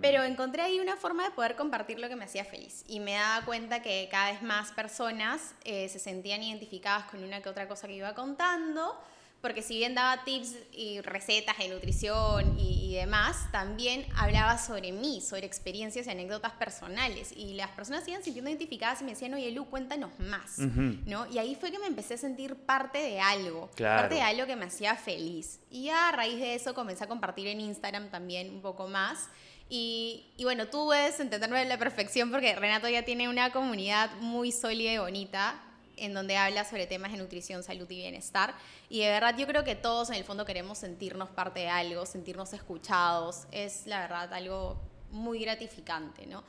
Pero 0.00 0.24
encontré 0.24 0.62
ahí 0.62 0.80
una 0.80 0.96
forma 0.96 1.22
de 1.22 1.30
poder 1.30 1.54
compartir 1.54 2.00
lo 2.00 2.08
que 2.08 2.16
me 2.16 2.24
hacía 2.24 2.44
feliz. 2.44 2.82
Y 2.88 2.98
me 2.98 3.12
daba 3.12 3.44
cuenta 3.44 3.82
que 3.82 4.08
cada 4.10 4.32
vez 4.32 4.42
más 4.42 4.72
personas 4.72 5.54
eh, 5.64 5.88
se 5.88 6.00
sentían 6.00 6.42
identificadas 6.42 7.04
con 7.04 7.22
una 7.22 7.40
que 7.40 7.48
otra 7.48 7.68
cosa 7.68 7.86
que 7.86 7.94
iba 7.94 8.14
contando 8.14 8.98
porque 9.42 9.60
si 9.60 9.76
bien 9.76 9.96
daba 9.96 10.22
tips 10.22 10.54
y 10.72 11.00
recetas 11.00 11.58
de 11.58 11.66
nutrición 11.68 12.56
y, 12.58 12.94
demás, 12.94 13.50
también 13.50 14.06
hablaba 14.16 14.56
sobre 14.56 14.92
mí, 14.92 15.20
sobre 15.20 15.46
experiencias 15.46 16.06
y 16.06 16.10
anécdotas 16.10 16.52
personales. 16.52 17.32
Y 17.36 17.54
las 17.54 17.70
personas 17.70 18.04
se 18.04 18.10
iban 18.10 18.22
sintiendo 18.22 18.50
identificadas 18.50 19.00
y 19.00 19.04
me 19.04 19.10
decían, 19.10 19.34
oye, 19.34 19.50
Lu, 19.50 19.64
cuéntanos 19.64 20.16
más. 20.20 20.58
¿no? 20.58 21.26
Y 21.26 21.38
ahí 21.38 21.56
fue 21.56 21.72
que 21.72 21.80
me 21.80 21.86
empecé 21.86 22.14
a 22.14 22.18
sentir 22.18 22.54
parte 22.54 22.98
de 22.98 23.18
algo, 23.18 23.68
parte 23.76 24.14
de 24.14 24.20
algo 24.20 24.46
que 24.46 24.54
me 24.54 24.66
hacía 24.66 24.94
feliz. 24.94 25.58
Y 25.70 25.88
a 25.88 26.12
raíz 26.12 26.38
de 26.38 26.54
eso 26.54 26.72
comencé 26.72 27.02
a 27.02 27.08
compartir 27.08 27.48
en 27.48 27.60
Instagram 27.60 28.10
también 28.10 28.48
un 28.48 28.62
poco 28.62 28.86
más. 28.86 29.28
Y, 29.68 30.26
y, 30.36 30.44
bueno, 30.44 30.66
tú 30.68 30.84
puedes 30.84 31.18
entenderme 31.18 31.58
a 31.58 31.64
la 31.64 31.78
perfección 31.78 32.30
porque 32.30 32.54
Renato 32.54 32.88
ya 32.88 33.04
tiene 33.04 33.28
una 33.28 33.50
comunidad 33.50 34.14
muy 34.20 34.52
sólida 34.52 34.92
y 34.92 34.98
bonita 34.98 35.60
en 35.96 36.14
donde 36.14 36.36
habla 36.36 36.64
sobre 36.64 36.86
temas 36.86 37.12
de 37.12 37.18
nutrición, 37.18 37.62
salud 37.62 37.90
y 37.90 37.96
bienestar. 37.96 38.54
Y 38.88 39.00
de 39.00 39.08
verdad 39.08 39.36
yo 39.36 39.46
creo 39.46 39.64
que 39.64 39.74
todos 39.74 40.10
en 40.10 40.16
el 40.16 40.24
fondo 40.24 40.44
queremos 40.44 40.78
sentirnos 40.78 41.28
parte 41.30 41.60
de 41.60 41.68
algo, 41.68 42.06
sentirnos 42.06 42.52
escuchados. 42.52 43.46
Es 43.52 43.86
la 43.86 44.00
verdad 44.00 44.32
algo 44.32 44.80
muy 45.10 45.40
gratificante, 45.40 46.26
¿no? 46.26 46.42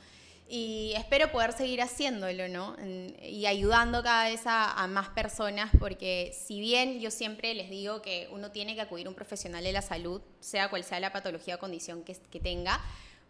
Y 0.46 0.92
espero 0.94 1.32
poder 1.32 1.52
seguir 1.52 1.80
haciéndolo, 1.80 2.48
¿no? 2.48 2.76
Y 3.22 3.46
ayudando 3.46 4.02
cada 4.02 4.28
vez 4.28 4.42
a, 4.44 4.86
más 4.88 5.08
personas, 5.08 5.70
porque 5.78 6.34
si 6.34 6.60
bien 6.60 7.00
yo 7.00 7.10
siempre 7.10 7.54
les 7.54 7.70
digo 7.70 8.02
que 8.02 8.28
uno 8.30 8.50
tiene 8.50 8.74
que 8.74 8.82
acudir 8.82 9.06
a 9.06 9.08
un 9.08 9.14
profesional 9.14 9.64
de 9.64 9.72
la 9.72 9.80
salud, 9.80 10.20
sea 10.40 10.68
cual 10.68 10.84
sea 10.84 11.00
la 11.00 11.12
patología 11.12 11.54
o 11.54 11.58
condición 11.58 12.04
que, 12.04 12.14
que 12.14 12.40
tenga, 12.40 12.78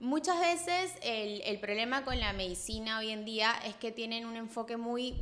muchas 0.01 0.41
veces 0.41 0.93
el, 1.03 1.41
el 1.43 1.61
problema 1.61 2.05
con 2.05 2.19
la 2.19 2.33
medicina 2.33 2.99
hoy 2.99 3.11
en 3.11 3.25
día 3.25 3.55
es 3.65 3.77
que 3.77 3.93
tienen 3.93 4.27
un 4.27 4.37
enfoque 4.37 4.77
muy 4.77 5.15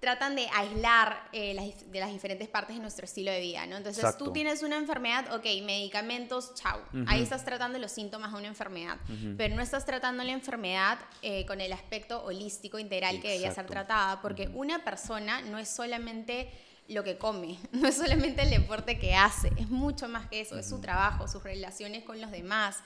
tratan 0.00 0.34
de 0.34 0.48
aislar 0.54 1.28
eh, 1.32 1.52
las, 1.52 1.92
de 1.92 2.00
las 2.00 2.10
diferentes 2.10 2.48
partes 2.48 2.74
de 2.74 2.80
nuestro 2.80 3.04
estilo 3.04 3.30
de 3.30 3.40
vida, 3.40 3.66
¿no? 3.66 3.76
Entonces, 3.76 4.16
tú 4.16 4.32
tienes 4.32 4.62
una 4.62 4.78
enfermedad, 4.78 5.32
ok, 5.34 5.44
medicamentos, 5.62 6.54
chau. 6.54 6.80
Ahí 7.06 7.22
estás 7.22 7.44
tratando 7.44 7.78
los 7.78 7.92
síntomas 7.92 8.32
de 8.32 8.38
una 8.38 8.48
enfermedad, 8.48 8.96
pero 9.36 9.54
no 9.54 9.62
estás 9.62 9.84
tratando 9.84 10.24
la 10.24 10.32
enfermedad 10.32 10.98
eh, 11.20 11.44
con 11.44 11.60
el 11.60 11.72
aspecto 11.72 12.24
holístico, 12.24 12.78
integral 12.78 13.20
que 13.20 13.28
debería 13.28 13.52
ser 13.52 13.66
tratada, 13.66 14.22
porque 14.22 14.48
una 14.54 14.82
persona 14.84 15.42
no 15.42 15.58
es 15.58 15.68
solamente 15.68 16.50
lo 16.88 17.04
que 17.04 17.18
come, 17.18 17.58
no 17.72 17.86
es 17.86 17.96
solamente 17.96 18.42
el 18.42 18.50
deporte 18.50 18.98
que 18.98 19.14
hace, 19.14 19.52
es 19.58 19.68
mucho 19.68 20.08
más 20.08 20.28
que 20.28 20.40
eso, 20.40 20.58
es 20.58 20.66
su 20.66 20.80
trabajo, 20.80 21.28
sus 21.28 21.42
relaciones 21.42 22.04
con 22.04 22.20
los 22.22 22.30
demás, 22.30 22.78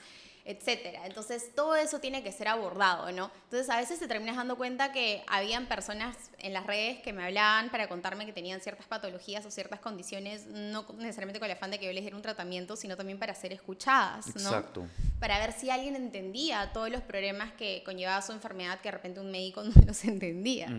etcétera. 0.45 1.07
Entonces, 1.07 1.53
todo 1.55 1.75
eso 1.75 1.99
tiene 1.99 2.21
que 2.21 2.31
ser 2.31 2.47
abordado, 2.47 3.11
¿no? 3.11 3.31
Entonces, 3.45 3.67
a 3.69 3.77
veces 3.77 3.99
te 3.99 4.07
terminas 4.07 4.35
dando 4.35 4.55
cuenta 4.55 4.91
que 4.91 5.23
habían 5.27 5.65
personas 5.65 6.15
en 6.37 6.53
las 6.53 6.67
redes 6.67 7.01
que 7.01 7.13
me 7.13 7.23
hablaban 7.23 7.71
para 7.71 7.89
contarme 7.89 8.27
que 8.27 8.33
tenían 8.33 8.61
ciertas 8.61 8.85
patologías 8.85 9.43
o 9.47 9.51
ciertas 9.51 9.79
condiciones, 9.79 10.45
no 10.45 10.85
necesariamente 10.99 11.39
con 11.39 11.49
el 11.49 11.57
afán 11.57 11.71
de 11.71 11.79
que 11.79 11.87
yo 11.87 11.93
les 11.93 12.03
diera 12.03 12.15
un 12.15 12.21
tratamiento, 12.21 12.75
sino 12.75 12.95
también 12.95 13.17
para 13.17 13.33
ser 13.33 13.53
escuchadas, 13.53 14.27
¿no? 14.35 14.41
Exacto. 14.41 14.87
Para 15.19 15.39
ver 15.39 15.51
si 15.51 15.71
alguien 15.71 15.95
entendía 15.95 16.71
todos 16.73 16.91
los 16.91 17.01
problemas 17.01 17.51
que 17.53 17.81
conllevaba 17.83 18.21
su 18.21 18.31
enfermedad 18.31 18.79
que 18.81 18.89
de 18.89 18.91
repente 18.91 19.19
un 19.19 19.31
médico 19.31 19.63
no 19.63 19.73
los 19.85 20.03
entendía. 20.05 20.69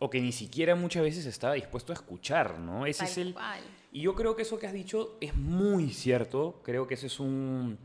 O 0.00 0.10
que 0.10 0.20
ni 0.20 0.32
siquiera 0.32 0.74
muchas 0.74 1.04
veces 1.04 1.26
estaba 1.26 1.54
dispuesto 1.54 1.92
a 1.92 1.94
escuchar, 1.94 2.58
¿no? 2.58 2.86
Ese 2.86 3.04
es 3.04 3.18
el... 3.18 3.36
Y 3.92 4.00
yo 4.00 4.14
creo 4.14 4.34
que 4.34 4.42
eso 4.42 4.58
que 4.58 4.66
has 4.66 4.72
dicho 4.72 5.18
es 5.20 5.34
muy 5.36 5.90
cierto, 5.92 6.62
creo 6.64 6.86
que 6.86 6.94
ese 6.94 7.08
es 7.08 7.20
un 7.20 7.78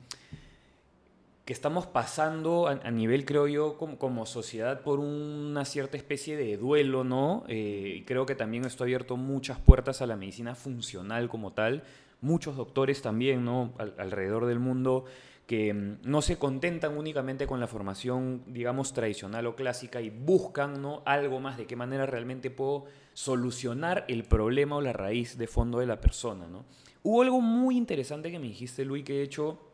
que 1.47 1.53
estamos 1.53 1.85
pasando 1.85 2.67
a, 2.67 2.91
nivel, 2.91 3.23
creo 3.23 3.47
yo, 3.47 3.77
como, 3.77 4.25
sociedad 4.25 4.81
por 4.81 4.99
una 4.99 5.63
cierta 5.63 5.95
especie 5.95 6.35
de 6.35 6.57
duelo, 6.57 7.05
¿no? 7.05 7.45
Eh, 7.47 8.03
creo 8.05 8.25
que 8.25 8.35
también 8.35 8.65
esto 8.65 8.83
ha 8.83 8.85
abierto 8.85 9.15
muchas 9.15 9.57
puertas 9.57 10.01
a 10.01 10.07
la 10.07 10.17
medicina 10.17 10.55
funcional 10.55 11.29
como 11.29 11.53
tal. 11.53 11.83
Muchos 12.19 12.57
doctores 12.57 13.01
también, 13.01 13.45
¿no? 13.45 13.71
alrededor 13.77 14.45
del 14.45 14.59
mundo 14.59 15.05
que 15.45 15.73
mm, 15.73 15.99
no 16.03 16.21
se 16.21 16.37
contentan 16.37 16.97
únicamente 16.97 17.47
con 17.47 17.61
la 17.61 17.67
formación, 17.67 18.43
digamos, 18.47 18.91
tradicional 18.91 19.47
o 19.47 19.55
clásica 19.55 20.01
y 20.01 20.09
buscan 20.09 20.81
¿no? 20.81 21.01
algo 21.05 21.39
más 21.39 21.55
de 21.55 21.65
qué 21.65 21.77
manera 21.77 22.05
realmente 22.05 22.51
puedo 22.51 22.87
solucionar 23.13 24.03
el 24.09 24.25
problema 24.25 24.75
o 24.75 24.81
la 24.81 24.91
raíz 24.91 25.37
de 25.37 25.47
fondo 25.47 25.79
de 25.79 25.85
la 25.85 26.01
persona. 26.01 26.45
¿no? 26.45 26.65
Hubo 27.03 27.21
algo 27.21 27.39
muy 27.39 27.77
interesante 27.77 28.31
que 28.31 28.37
me 28.37 28.47
dijiste, 28.47 28.83
Luis, 28.83 29.05
que 29.05 29.21
he 29.21 29.23
hecho 29.23 29.66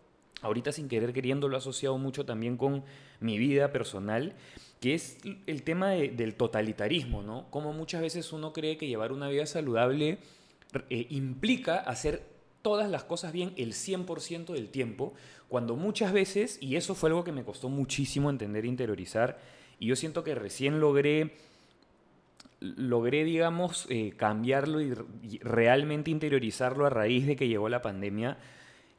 ahorita 0.43 0.71
sin 0.71 0.87
querer 0.87 1.13
queriendo 1.13 1.47
lo 1.47 1.55
he 1.55 1.57
asociado 1.57 1.97
mucho 1.97 2.25
también 2.25 2.57
con 2.57 2.83
mi 3.19 3.37
vida 3.37 3.71
personal, 3.71 4.35
que 4.79 4.93
es 4.93 5.17
el 5.47 5.63
tema 5.63 5.91
del 5.91 6.35
totalitarismo, 6.35 7.23
¿no? 7.23 7.49
Como 7.49 7.73
muchas 7.73 8.01
veces 8.01 8.31
uno 8.33 8.53
cree 8.53 8.77
que 8.77 8.87
llevar 8.87 9.11
una 9.11 9.29
vida 9.29 9.45
saludable 9.45 10.19
eh, 10.89 11.07
implica 11.09 11.77
hacer 11.77 12.23
todas 12.61 12.89
las 12.89 13.03
cosas 13.03 13.31
bien 13.31 13.53
el 13.57 13.73
100% 13.73 14.53
del 14.53 14.69
tiempo, 14.69 15.13
cuando 15.47 15.75
muchas 15.75 16.11
veces, 16.13 16.57
y 16.61 16.75
eso 16.75 16.95
fue 16.95 17.09
algo 17.09 17.23
que 17.23 17.31
me 17.31 17.43
costó 17.43 17.69
muchísimo 17.69 18.29
entender 18.29 18.65
e 18.65 18.69
interiorizar, 18.69 19.39
y 19.79 19.87
yo 19.87 19.95
siento 19.95 20.23
que 20.23 20.33
recién 20.33 20.79
logré, 20.79 21.35
logré 22.59 23.23
digamos, 23.23 23.85
eh, 23.89 24.13
cambiarlo 24.17 24.81
y, 24.81 24.93
y 25.21 25.39
realmente 25.39 26.09
interiorizarlo 26.09 26.85
a 26.85 26.89
raíz 26.89 27.27
de 27.27 27.35
que 27.35 27.47
llegó 27.47 27.69
la 27.69 27.81
pandemia. 27.81 28.37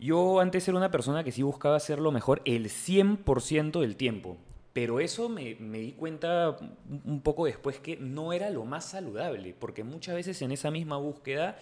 Yo 0.04 0.38
antes 0.40 0.68
era 0.68 0.76
una 0.76 0.90
persona 0.90 1.24
que 1.24 1.32
sí 1.32 1.42
buscaba 1.42 1.76
hacerlo 1.76 2.12
mejor 2.12 2.42
el 2.44 2.66
100% 2.66 3.80
del 3.80 3.96
tiempo. 3.96 4.36
Pero 4.74 5.00
eso 5.00 5.30
me, 5.30 5.54
me, 5.54 5.78
di 5.78 5.92
cuenta 5.92 6.58
un 7.06 7.22
poco 7.22 7.46
después 7.46 7.78
que 7.78 7.96
no 7.96 8.34
era 8.34 8.50
lo 8.50 8.66
más 8.66 8.84
saludable, 8.84 9.56
porque 9.58 9.82
muchas 9.82 10.14
veces 10.14 10.42
en 10.42 10.52
esa 10.52 10.70
misma 10.70 10.98
búsqueda 10.98 11.56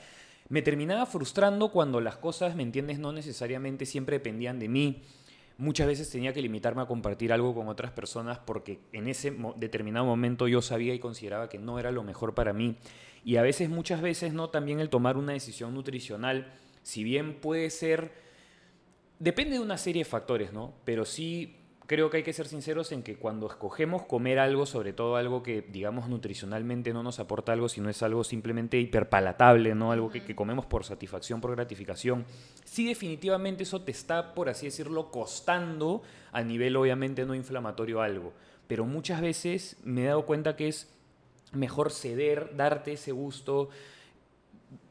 me 0.48 0.60
terminaba 0.60 1.06
frustrando 1.06 1.70
cuando 1.70 2.00
las 2.00 2.16
cosas, 2.16 2.56
¿me 2.56 2.64
entiendes?, 2.64 2.98
no 2.98 3.12
necesariamente 3.12 3.86
siempre 3.86 4.16
dependían 4.18 4.58
de 4.58 4.68
mí. 4.68 5.02
Muchas 5.56 5.86
veces 5.86 6.10
tenía 6.10 6.32
que 6.32 6.42
limitarme 6.42 6.82
a 6.82 6.86
compartir 6.86 7.32
algo 7.32 7.54
con 7.54 7.68
otras 7.68 7.92
personas 7.92 8.40
porque 8.40 8.80
en 8.92 9.06
ese 9.06 9.36
determinado 9.54 10.04
momento 10.04 10.48
yo 10.48 10.62
sabía 10.62 10.94
y 10.94 10.98
consideraba 10.98 11.48
que 11.48 11.58
no 11.58 11.78
era 11.78 11.92
lo 11.92 12.02
mejor 12.02 12.34
para 12.34 12.52
mí. 12.52 12.74
Y 13.24 13.36
a 13.36 13.42
veces, 13.42 13.70
muchas 13.70 14.00
veces, 14.02 14.32
¿no? 14.32 14.50
También 14.50 14.80
el 14.80 14.90
tomar 14.90 15.16
una 15.16 15.32
decisión 15.32 15.74
nutricional, 15.74 16.52
si 16.82 17.04
bien 17.04 17.34
puede 17.34 17.70
ser... 17.70 18.31
Depende 19.22 19.52
de 19.52 19.60
una 19.60 19.78
serie 19.78 20.00
de 20.00 20.10
factores, 20.10 20.52
¿no? 20.52 20.74
Pero 20.84 21.04
sí 21.04 21.54
creo 21.86 22.10
que 22.10 22.16
hay 22.16 22.22
que 22.24 22.32
ser 22.32 22.48
sinceros 22.48 22.90
en 22.90 23.04
que 23.04 23.14
cuando 23.14 23.46
escogemos 23.46 24.02
comer 24.02 24.40
algo, 24.40 24.66
sobre 24.66 24.92
todo 24.92 25.14
algo 25.14 25.44
que, 25.44 25.62
digamos, 25.62 26.08
nutricionalmente 26.08 26.92
no 26.92 27.04
nos 27.04 27.20
aporta 27.20 27.52
algo, 27.52 27.68
sino 27.68 27.88
es 27.88 28.02
algo 28.02 28.24
simplemente 28.24 28.80
hiperpalatable, 28.80 29.76
¿no? 29.76 29.92
Algo 29.92 30.10
que, 30.10 30.24
que, 30.24 30.34
comemos 30.34 30.66
por 30.66 30.82
satisfacción, 30.82 31.40
por 31.40 31.52
gratificación, 31.52 32.24
sí 32.64 32.84
definitivamente 32.84 33.62
eso 33.62 33.82
te 33.82 33.92
está, 33.92 34.34
por 34.34 34.48
así 34.48 34.66
decirlo, 34.66 35.12
costando 35.12 36.02
a 36.32 36.42
nivel 36.42 36.74
obviamente 36.74 37.24
no 37.24 37.36
inflamatorio 37.36 38.00
algo. 38.00 38.32
Pero 38.66 38.86
muchas 38.86 39.20
veces 39.20 39.76
me 39.84 40.02
he 40.02 40.06
dado 40.06 40.26
cuenta 40.26 40.56
que 40.56 40.66
es 40.66 40.92
mejor 41.52 41.92
ceder, 41.92 42.56
darte 42.56 42.94
ese 42.94 43.12
gusto, 43.12 43.68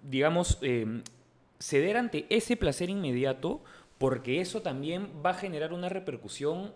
digamos, 0.03 0.57
eh, 0.61 1.01
ceder 1.61 1.97
ante 1.97 2.25
ese 2.29 2.57
placer 2.57 2.89
inmediato, 2.89 3.61
porque 4.01 4.41
eso 4.41 4.63
también 4.63 5.09
va 5.23 5.29
a 5.29 5.35
generar 5.35 5.73
una 5.73 5.87
repercusión 5.87 6.73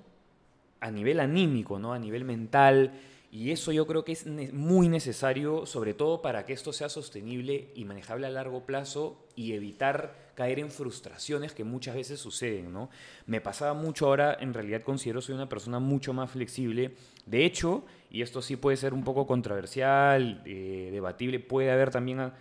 a 0.80 0.92
nivel 0.92 1.20
anímico, 1.20 1.80
¿no? 1.80 1.92
a 1.92 1.98
nivel 1.98 2.24
mental, 2.24 2.92
y 3.32 3.50
eso 3.50 3.72
yo 3.72 3.88
creo 3.88 4.06
que 4.06 4.12
es 4.12 4.28
muy 4.54 4.90
necesario, 4.90 5.66
sobre 5.66 5.96
todo 5.96 6.22
para 6.22 6.46
que 6.46 6.54
esto 6.54 6.72
sea 6.72 6.88
sostenible 6.88 7.72
y 7.74 7.84
manejable 7.84 8.28
a 8.28 8.30
largo 8.30 8.68
plazo 8.68 9.26
y 9.36 9.54
evitar 9.54 10.32
caer 10.36 10.60
en 10.60 10.70
frustraciones 10.70 11.54
que 11.54 11.64
muchas 11.64 11.96
veces 11.96 12.20
suceden, 12.20 12.72
¿no? 12.72 12.92
Me 13.26 13.42
pasaba 13.42 13.74
mucho 13.74 14.06
ahora, 14.06 14.38
en 14.40 14.54
realidad 14.54 14.84
considero 14.84 15.20
soy 15.20 15.34
una 15.34 15.50
persona 15.50 15.80
mucho 15.80 16.14
más 16.14 16.30
flexible. 16.30 16.94
De 17.26 17.44
hecho, 17.44 17.86
y 18.16 18.22
esto 18.22 18.42
sí 18.42 18.56
puede 18.56 18.78
ser 18.78 18.94
un 18.94 19.04
poco 19.04 19.28
controversial, 19.28 20.42
eh, 20.46 20.88
debatible, 20.90 21.42
puede 21.42 21.70
haber 21.70 21.92
también 21.92 22.22
a, 22.22 22.34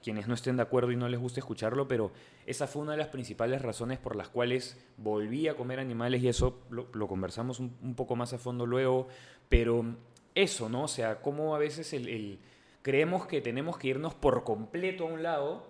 quienes 0.00 0.28
no 0.28 0.34
estén 0.34 0.58
de 0.58 0.62
acuerdo 0.62 0.92
y 0.92 0.96
no 0.96 1.08
les 1.08 1.18
guste 1.18 1.40
escucharlo, 1.40 1.88
pero 1.88 2.12
esa 2.46 2.68
fue 2.68 2.82
una 2.82 2.92
de 2.92 2.98
las 2.98 3.08
principales 3.08 3.60
razones 3.60 3.98
por 3.98 4.14
las 4.14 4.28
cuales 4.28 4.78
volví 4.96 5.48
a 5.48 5.56
comer 5.56 5.80
animales 5.80 6.22
y 6.22 6.28
eso 6.28 6.60
lo, 6.70 7.08
conversamos 7.08 7.58
un, 7.58 7.96
poco 7.96 8.14
más 8.14 8.32
a 8.32 8.38
fondo 8.38 8.64
luego, 8.64 9.08
pero 9.48 9.84
eso, 10.36 10.68
¿no? 10.68 10.84
O 10.84 10.88
sea, 10.88 11.20
cómo 11.20 11.56
a 11.56 11.58
veces 11.58 11.92
el, 11.94 12.38
creemos 12.82 13.26
que 13.26 13.40
tenemos 13.40 13.76
que 13.76 13.88
irnos 13.88 14.14
por 14.14 14.44
completo 14.44 15.02
a 15.02 15.12
un 15.12 15.24
lado, 15.24 15.66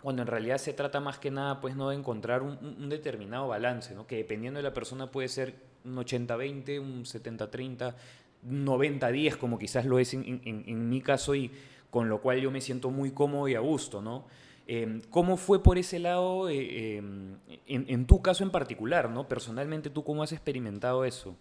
cuando 0.00 0.22
en 0.22 0.28
realidad 0.28 0.56
se 0.56 0.72
trata 0.72 1.00
más 1.00 1.18
que 1.18 1.30
nada, 1.30 1.60
pues, 1.60 1.76
¿no? 1.76 1.90
De 1.90 1.96
encontrar 1.96 2.42
un, 2.42 2.56
un 2.62 2.88
determinado 2.88 3.46
balance, 3.46 3.94
¿no? 3.94 4.06
Que 4.06 4.16
dependiendo 4.16 4.56
de 4.56 4.64
la 4.64 4.72
persona 4.72 5.10
puede 5.10 5.28
ser 5.28 5.54
un 5.84 5.96
80-20, 5.96 6.80
un 6.80 7.04
70-30, 7.04 7.94
90-10, 8.48 9.36
como 9.36 9.58
quizás 9.58 9.84
lo 9.84 9.98
es 9.98 10.14
en, 10.14 10.88
mi 10.88 11.00
caso, 11.00 11.34
y 11.34 11.50
con 11.90 12.08
lo 12.08 12.20
cual 12.20 12.40
yo 12.40 12.50
me 12.50 12.60
siento 12.60 12.90
muy 12.90 13.10
cómodo 13.10 13.48
y 13.48 13.54
a 13.54 13.60
gusto, 13.60 14.02
¿no? 14.02 14.26
Eh, 14.68 15.00
¿Cómo 15.10 15.36
fue 15.36 15.62
por 15.62 15.78
ese 15.78 15.98
lado, 15.98 16.48
eh, 16.48 16.56
eh, 16.58 17.02
en, 17.66 17.86
en, 17.88 18.06
tu 18.06 18.20
caso 18.20 18.42
en 18.42 18.50
particular, 18.50 19.08
¿no? 19.10 19.28
Personalmente, 19.28 19.90
¿tú 19.90 20.02
cómo 20.02 20.22
has 20.22 20.32
experimentado 20.32 21.04
eso? 21.04 21.36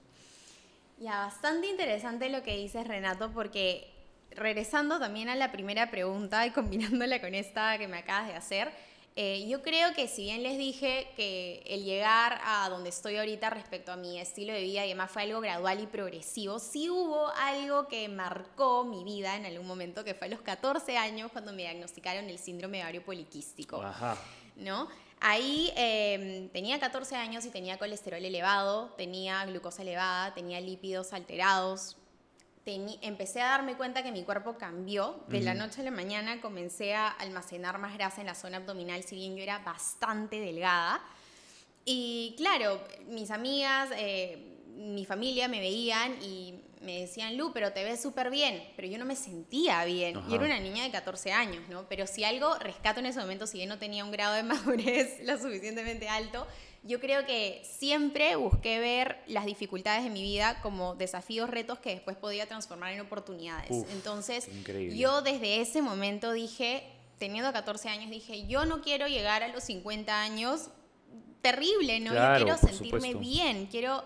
Ya, 1.00 1.17
bastante 1.25 1.67
interesante 1.67 2.29
lo 2.29 2.43
que 2.43 2.55
dices, 2.55 2.88
Renato, 2.88 3.31
porque 3.31 3.91
regresando 4.31 5.00
también 5.00 5.29
a 5.29 5.35
la 5.35 5.51
primera 5.51 5.89
pregunta 5.89 6.45
y 6.45 6.51
combinándola 6.51 7.19
con 7.19 7.33
esta 7.33 7.77
que 7.77 7.88
me 7.88 7.97
acabas 7.97 8.27
de 8.27 8.35
hacer, 8.35 8.71
eh, 9.17 9.48
yo 9.48 9.62
creo 9.62 9.93
que 9.93 10.10
si 10.10 10.24
bien 10.24 10.43
les 10.43 10.57
dije 10.57 11.07
que 11.15 11.63
el 11.67 11.86
llegar 11.86 12.41
a 12.43 12.67
donde 12.69 12.89
estoy 12.89 13.15
ahorita 13.15 13.50
respecto 13.50 13.93
a 13.93 13.95
mi 13.95 14.19
estilo 14.19 14.51
de 14.51 14.62
vida 14.62 14.86
y 14.86 14.89
demás 14.89 15.10
fue 15.10 15.22
algo 15.22 15.39
gradual 15.39 15.79
y 15.79 15.88
progresivo, 15.88 16.60
sí 16.60 16.89
hubo 16.89 17.29
algo 17.29 17.88
que 17.88 18.10
marcó 18.10 18.84
mi 18.84 19.05
vida 19.05 19.38
en 19.38 19.45
algún 19.45 19.67
momento, 19.67 20.03
que 20.03 20.15
fue 20.15 20.27
a 20.27 20.31
los 20.31 20.41
14 20.41 20.98
años 20.98 21.31
cuando 21.31 21.53
me 21.53 21.62
diagnosticaron 21.62 22.29
el 22.29 22.38
síndrome 22.38 22.81
ovario 22.81 23.05
poliquístico. 23.05 23.81
Ajá. 23.81 24.17
¿No? 24.57 24.89
Ahí 25.22 25.72
eh, 25.77 26.50
tenía 26.51 26.77
14 26.77 27.15
años 27.15 27.45
y 27.45 27.51
tenía 27.51 27.77
colesterol 27.77 28.24
elevado, 28.24 28.93
tenía 28.98 29.45
glucosa 29.45 29.81
elevada, 29.81 30.34
tenía 30.34 30.60
lípidos 30.60 31.13
alterados. 31.13 31.95
Empecé 32.67 33.41
a 33.41 33.50
darme 33.50 33.75
cuenta 33.75 34.01
que 34.01 34.12
mi 34.12 34.24
cuerpo 34.24 34.57
cambió. 34.57 35.24
De 35.27 35.38
uh 35.38 35.41
-huh. 35.41 35.43
la 35.43 35.53
noche 35.53 35.81
a 35.81 35.84
la 35.84 35.91
mañana 35.91 36.41
comencé 36.41 36.95
a 36.95 37.10
almacenar 37.10 37.77
más 37.77 37.93
grasa 37.93 38.22
en 38.22 38.27
la 38.27 38.34
zona 38.34 38.57
abdominal, 38.57 39.03
si 39.03 39.15
bien 39.15 39.36
yo 39.36 39.43
era 39.43 39.60
bastante 39.60 40.39
delgada. 40.39 41.00
Y 41.86 42.34
claro, 42.38 42.81
mis 43.07 43.29
amigas, 43.29 43.89
eh, 43.95 44.55
mi 44.75 45.05
familia 45.05 45.48
me 45.48 45.60
veían 45.60 46.17
y 46.24 46.55
me 46.81 47.01
decían, 47.01 47.38
Lu, 47.38 47.53
pero 47.53 47.72
te 47.72 47.84
ves 47.84 48.01
súper 48.01 48.31
bien, 48.31 48.63
pero 48.75 48.88
yo 48.88 48.98
no 48.98 49.05
me 49.05 49.15
sentía 49.15 49.86
bien. 49.86 50.17
Ajá. 50.17 50.27
Y 50.29 50.36
era 50.36 50.45
una 50.45 50.60
niña 50.60 50.84
de 50.84 50.91
14 50.91 51.31
años, 51.31 51.67
¿no? 51.69 51.88
Pero 51.88 52.07
si 52.07 52.24
algo 52.24 52.55
rescato 52.57 53.00
en 53.00 53.05
ese 53.05 53.19
momento, 53.19 53.45
si 53.45 53.57
bien 53.57 53.69
no 53.69 53.77
tenía 53.77 54.03
un 54.03 54.12
grado 54.12 54.34
de 54.34 54.43
madurez 54.53 55.19
lo 55.24 55.38
suficientemente 55.38 56.10
alto, 56.10 56.48
yo 56.86 57.00
creo 57.00 57.25
que 57.25 57.63
siempre 57.63 58.36
busqué 58.36 58.80
ver 58.80 59.18
las 59.25 59.46
dificultades 59.46 60.04
de 60.04 60.12
mi 60.12 60.22
vida 60.22 60.62
como 60.62 60.96
desafíos, 60.96 61.50
retos 61.50 61.80
que 61.80 61.89
después 61.89 62.15
podía 62.15 62.46
transformar 62.46 62.94
en 62.94 63.01
oportunidades. 63.01 63.72
Uf, 63.72 63.92
Entonces, 63.92 64.48
increíble. 64.48 64.96
yo 64.96 65.24
desde 65.24 65.62
ese 65.62 65.82
momento 65.82 66.32
dije, 66.32 66.84
teniendo 67.18 67.51
14 67.51 67.89
años, 67.89 68.12
dije, 68.12 68.46
yo 68.46 68.65
no 68.65 68.82
quiero 68.82 69.08
llegar 69.08 69.42
a 69.42 69.48
los 69.48 69.63
50 69.63 70.22
años 70.22 70.70
terrible, 71.42 72.00
¿no? 72.00 72.12
Claro, 72.12 72.39
yo 72.39 72.56
quiero 72.56 72.74
sentirme 72.74 73.15
bien, 73.15 73.65
quiero 73.65 74.04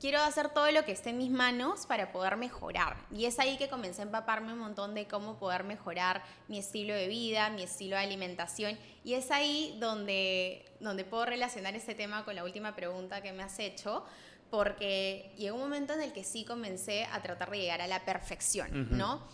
quiero 0.00 0.20
hacer 0.20 0.48
todo 0.50 0.70
lo 0.70 0.84
que 0.84 0.92
esté 0.92 1.10
en 1.10 1.18
mis 1.18 1.30
manos 1.30 1.86
para 1.86 2.12
poder 2.12 2.36
mejorar. 2.36 2.96
Y 3.10 3.26
es 3.26 3.38
ahí 3.38 3.56
que 3.56 3.68
comencé 3.68 4.02
a 4.02 4.04
empaparme 4.04 4.52
un 4.52 4.58
montón 4.58 4.94
de 4.94 5.06
cómo 5.06 5.38
poder 5.38 5.64
mejorar 5.64 6.22
mi 6.48 6.58
estilo 6.58 6.94
de 6.94 7.08
vida, 7.08 7.50
mi 7.50 7.62
estilo 7.62 7.96
de 7.96 8.02
alimentación. 8.02 8.78
Y 9.04 9.14
es 9.14 9.30
ahí 9.30 9.76
donde, 9.80 10.64
donde 10.80 11.04
puedo 11.04 11.26
relacionar 11.26 11.74
este 11.74 11.94
tema 11.94 12.24
con 12.24 12.34
la 12.34 12.44
última 12.44 12.74
pregunta 12.74 13.20
que 13.22 13.32
me 13.32 13.42
has 13.42 13.58
hecho, 13.58 14.04
porque 14.50 15.32
llegó 15.36 15.56
un 15.56 15.62
momento 15.62 15.94
en 15.94 16.02
el 16.02 16.12
que 16.12 16.24
sí 16.24 16.44
comencé 16.44 17.04
a 17.06 17.22
tratar 17.22 17.50
de 17.50 17.58
llegar 17.58 17.80
a 17.80 17.86
la 17.86 18.04
perfección, 18.04 18.68
uh 18.68 18.84
-huh. 18.84 18.96
¿no? 18.96 19.26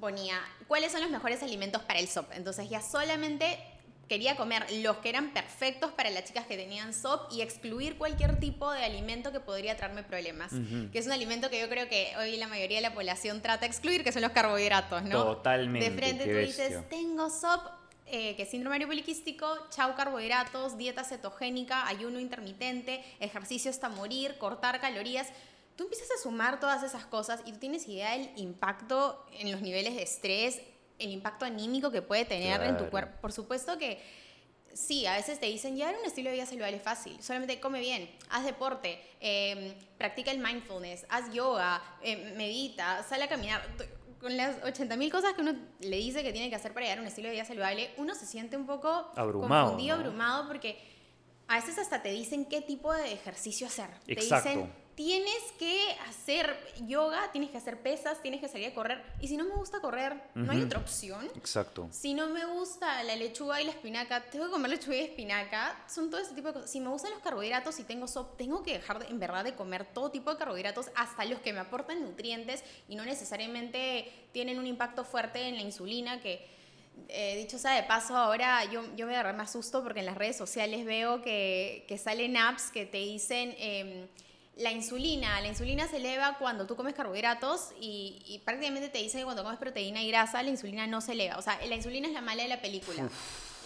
Ponía, 0.00 0.40
¿cuáles 0.66 0.90
son 0.90 1.00
los 1.02 1.10
mejores 1.10 1.42
alimentos 1.42 1.82
para 1.82 2.00
el 2.00 2.08
SOP? 2.08 2.32
Entonces 2.32 2.68
ya 2.68 2.80
solamente 2.80 3.58
quería 4.08 4.36
comer 4.36 4.66
los 4.82 4.98
que 4.98 5.08
eran 5.08 5.32
perfectos 5.32 5.92
para 5.92 6.10
las 6.10 6.24
chicas 6.24 6.46
que 6.46 6.56
tenían 6.56 6.92
SOP 6.92 7.32
y 7.32 7.42
excluir 7.42 7.96
cualquier 7.96 8.38
tipo 8.38 8.70
de 8.70 8.84
alimento 8.84 9.32
que 9.32 9.40
podría 9.40 9.76
traerme 9.76 10.02
problemas. 10.02 10.52
Uh 10.52 10.56
-huh. 10.56 10.90
Que 10.90 10.98
es 10.98 11.06
un 11.06 11.12
alimento 11.12 11.50
que 11.50 11.60
yo 11.60 11.68
creo 11.68 11.88
que 11.88 12.12
hoy 12.18 12.36
la 12.36 12.48
mayoría 12.48 12.78
de 12.78 12.82
la 12.82 12.94
población 12.94 13.40
trata 13.40 13.60
de 13.60 13.66
excluir, 13.66 14.04
que 14.04 14.12
son 14.12 14.22
los 14.22 14.32
carbohidratos, 14.32 15.02
¿no? 15.04 15.24
Totalmente. 15.24 15.90
De 15.90 15.96
frente 15.96 16.24
tú 16.24 16.36
dices, 16.38 16.88
tengo 16.88 17.30
SOP, 17.30 17.62
eh, 18.06 18.36
que 18.36 18.42
es 18.42 18.50
síndrome 18.50 18.86
poliquístico, 18.86 19.46
chau 19.70 19.94
carbohidratos, 19.94 20.76
dieta 20.76 21.04
cetogénica, 21.04 21.86
ayuno 21.88 22.20
intermitente, 22.20 23.02
ejercicio 23.18 23.70
hasta 23.70 23.88
morir, 23.88 24.36
cortar 24.38 24.80
calorías. 24.80 25.28
Tú 25.74 25.84
empiezas 25.84 26.08
a 26.16 26.22
sumar 26.22 26.60
todas 26.60 26.82
esas 26.82 27.06
cosas 27.06 27.40
y 27.46 27.52
tú 27.52 27.58
tienes 27.58 27.88
idea 27.88 28.12
del 28.12 28.30
impacto 28.36 29.24
en 29.32 29.50
los 29.50 29.60
niveles 29.62 29.94
de 29.96 30.02
estrés, 30.02 30.60
el 30.98 31.10
impacto 31.10 31.44
anímico 31.44 31.90
que 31.90 32.02
puede 32.02 32.24
tener 32.24 32.56
claro. 32.56 32.70
en 32.70 32.76
tu 32.76 32.90
cuerpo. 32.90 33.20
Por 33.20 33.32
supuesto 33.32 33.78
que 33.78 34.00
sí, 34.74 35.06
a 35.06 35.14
veces 35.14 35.40
te 35.40 35.46
dicen, 35.46 35.76
ya 35.76 35.90
era 35.90 35.98
un 35.98 36.04
estilo 36.04 36.30
de 36.30 36.36
vida 36.36 36.46
saludable 36.46 36.78
fácil, 36.78 37.16
solamente 37.22 37.60
come 37.60 37.80
bien, 37.80 38.10
haz 38.30 38.44
deporte, 38.44 39.00
eh, 39.20 39.76
practica 39.96 40.30
el 40.30 40.38
mindfulness, 40.38 41.06
haz 41.08 41.32
yoga, 41.32 41.82
eh, 42.02 42.34
medita, 42.36 43.02
sale 43.04 43.24
a 43.24 43.28
caminar. 43.28 43.62
Con 44.20 44.36
las 44.38 44.56
80.000 44.62 45.10
cosas 45.10 45.34
que 45.34 45.42
uno 45.42 45.54
le 45.80 45.96
dice 45.98 46.22
que 46.22 46.32
tiene 46.32 46.48
que 46.48 46.56
hacer 46.56 46.72
para 46.72 46.86
llegar 46.86 46.98
a 46.98 47.02
un 47.02 47.08
estilo 47.08 47.28
de 47.28 47.34
vida 47.34 47.44
saludable, 47.44 47.90
uno 47.98 48.14
se 48.14 48.24
siente 48.24 48.56
un 48.56 48.66
poco 48.66 49.10
abrumado, 49.16 49.66
confundido, 49.66 49.96
¿no? 49.96 50.02
abrumado, 50.02 50.48
porque 50.48 50.78
a 51.46 51.56
veces 51.56 51.78
hasta 51.78 52.02
te 52.02 52.10
dicen 52.10 52.46
qué 52.46 52.62
tipo 52.62 52.92
de 52.94 53.12
ejercicio 53.12 53.66
hacer. 53.66 53.90
Exacto. 54.06 54.44
Te 54.44 54.56
dicen, 54.56 54.72
tienes 54.94 55.42
que 55.58 55.96
hacer 56.08 56.56
yoga, 56.86 57.32
tienes 57.32 57.50
que 57.50 57.56
hacer 57.58 57.80
pesas, 57.82 58.22
tienes 58.22 58.40
que 58.40 58.48
salir 58.48 58.68
a 58.68 58.74
correr. 58.74 59.02
Y 59.20 59.26
si 59.28 59.36
no 59.36 59.44
me 59.44 59.54
gusta 59.56 59.80
correr, 59.80 60.20
no 60.34 60.52
hay 60.52 60.62
otra 60.62 60.78
opción. 60.78 61.28
Exacto. 61.36 61.88
Si 61.90 62.14
no 62.14 62.28
me 62.28 62.44
gusta 62.44 63.02
la 63.02 63.16
lechuga 63.16 63.60
y 63.60 63.64
la 63.64 63.72
espinaca, 63.72 64.22
tengo 64.30 64.46
que 64.46 64.52
comer 64.52 64.70
lechuga 64.70 64.96
y 64.96 65.00
espinaca. 65.00 65.82
Son 65.88 66.10
todo 66.10 66.20
ese 66.20 66.34
tipo 66.34 66.48
de 66.48 66.54
cosas. 66.54 66.70
Si 66.70 66.78
me 66.80 66.88
gustan 66.90 67.10
los 67.10 67.20
carbohidratos 67.22 67.78
y 67.80 67.84
tengo 67.84 68.06
SOP, 68.06 68.36
tengo 68.36 68.62
que 68.62 68.74
dejar 68.74 69.00
de- 69.00 69.06
en 69.06 69.18
verdad 69.18 69.42
de 69.42 69.54
comer 69.56 69.84
todo 69.84 70.10
tipo 70.12 70.30
de 70.30 70.38
carbohidratos, 70.38 70.90
hasta 70.94 71.24
los 71.24 71.40
que 71.40 71.52
me 71.52 71.58
aportan 71.60 72.00
nutrientes 72.02 72.62
y 72.88 72.94
no 72.94 73.04
necesariamente 73.04 74.10
tienen 74.32 74.58
un 74.58 74.66
impacto 74.66 75.04
fuerte 75.04 75.40
en 75.48 75.56
la 75.56 75.62
insulina, 75.62 76.20
que 76.20 76.46
eh, 77.08 77.36
dicho 77.36 77.58
sea 77.58 77.72
de 77.74 77.82
paso, 77.82 78.16
ahora 78.16 78.64
yo, 78.66 78.84
yo 78.94 79.06
me, 79.08 79.12
me 79.32 79.42
asusto 79.42 79.82
porque 79.82 79.98
en 80.00 80.06
las 80.06 80.16
redes 80.16 80.36
sociales 80.36 80.84
veo 80.84 81.20
que, 81.22 81.84
que 81.88 81.98
salen 81.98 82.36
apps 82.36 82.70
que 82.70 82.86
te 82.86 82.98
dicen... 82.98 83.54
em, 83.58 84.06
la 84.56 84.70
insulina, 84.70 85.40
la 85.40 85.48
insulina 85.48 85.88
se 85.88 85.96
eleva 85.96 86.36
cuando 86.38 86.66
tú 86.66 86.76
comes 86.76 86.94
carbohidratos 86.94 87.72
y, 87.80 88.22
y 88.26 88.38
prácticamente 88.40 88.88
te 88.88 88.98
dicen 88.98 89.20
que 89.20 89.24
cuando 89.24 89.42
comes 89.42 89.58
proteína 89.58 90.02
y 90.02 90.08
grasa 90.08 90.42
la 90.42 90.50
insulina 90.50 90.86
no 90.86 91.00
se 91.00 91.12
eleva. 91.12 91.36
O 91.36 91.42
sea, 91.42 91.58
la 91.66 91.74
insulina 91.74 92.06
es 92.06 92.14
la 92.14 92.20
mala 92.20 92.42
de 92.42 92.48
la 92.48 92.60
película. 92.60 93.08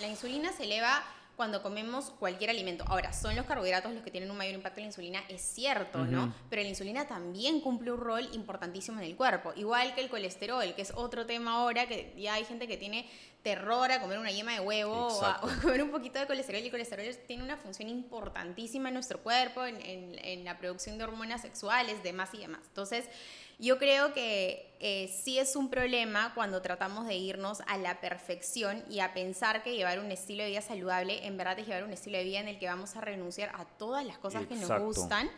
La 0.01 0.09
insulina 0.09 0.53
se 0.53 0.65
eleva 0.65 1.05
cuando 1.39 1.63
comemos 1.63 2.11
cualquier 2.11 2.51
alimento. 2.51 2.85
Ahora, 2.89 3.15
son 3.15 3.35
los 3.35 3.47
carbohidratos 3.47 3.93
los 3.95 4.03
que 4.03 4.11
tienen 4.11 4.31
un 4.31 4.37
mayor 4.37 4.55
impacto 4.57 4.81
en 4.81 4.85
la 4.85 4.89
insulina, 4.89 5.23
es 5.31 5.41
cierto, 5.41 6.05
¿no? 6.05 6.35
Pero 6.51 6.61
la 6.63 6.69
insulina 6.69 7.07
también 7.09 7.61
cumple 7.63 7.93
un 7.93 8.01
rol 8.01 8.29
importantísimo 8.35 8.99
en 8.99 9.07
el 9.07 9.17
cuerpo, 9.17 9.53
igual 9.57 9.95
que 9.95 10.03
el 10.03 10.11
colesterol, 10.11 10.75
que 10.75 10.83
es 10.83 10.93
otro 10.95 11.25
tema 11.25 11.53
ahora, 11.63 11.87
que 11.87 12.13
ya 12.19 12.35
hay 12.35 12.45
gente 12.45 12.67
que 12.69 12.77
tiene 12.77 13.09
terror 13.43 13.91
a 13.93 14.01
comer 14.01 14.19
una 14.19 14.33
yema 14.33 14.53
de 14.53 14.61
huevo 14.61 14.93
o 15.07 15.09
a, 15.25 15.31
Exacto. 15.31 15.47
o 15.47 15.51
a 15.59 15.61
comer 15.63 15.83
un 15.85 15.91
poquito 15.93 16.19
de 16.19 16.27
colesterol 16.27 16.61
y 16.61 16.65
el 16.67 16.71
colesterol 16.73 17.07
tiene 17.29 17.45
una 17.45 17.57
función 17.57 17.89
importantísima 17.89 18.89
en 18.89 18.95
nuestro 18.95 19.21
cuerpo, 19.23 19.65
en, 19.65 19.77
en- 19.81 20.19
en 20.25 20.45
la 20.45 20.59
producción 20.59 20.99
de 20.99 21.05
hormonas 21.05 21.41
sexuales, 21.43 22.03
demás 22.03 22.31
y 22.35 22.39
demás. 22.39 22.61
Entonces, 22.67 23.07
yo 23.59 23.79
creo 23.79 24.13
que 24.13 24.77
eh, 24.81 25.13
sí 25.23 25.39
es 25.39 25.57
un 25.57 25.69
problema 25.71 26.33
cuando 26.35 26.63
tratamos 26.63 27.07
de 27.07 27.17
irnos 27.17 27.61
a 27.67 27.77
la 27.77 28.01
perfección 28.01 28.85
y 28.89 29.01
a 29.01 29.13
pensar 29.13 29.65
que 29.65 29.75
llevar 29.75 29.99
un 29.99 30.13
estilo 30.13 30.45
de 30.45 30.51
vida 30.51 30.63
saludable 30.63 31.27
en 31.27 31.37
verdad 31.37 31.59
es 31.59 31.67
llevar 31.67 31.83
un 31.83 31.93
estilo 31.93 32.19
de 32.19 32.25
vida 32.25 32.39
en 32.39 32.49
el 32.49 32.59
que 32.59 32.67
vamos 32.67 32.95
a 32.95 33.01
renunciar 33.01 33.51
a 33.55 33.65
todas 33.65 34.07
las 34.07 34.19
cosas 34.19 34.47
que 34.47 34.55
nos 34.55 34.81
gustan. 34.81 35.29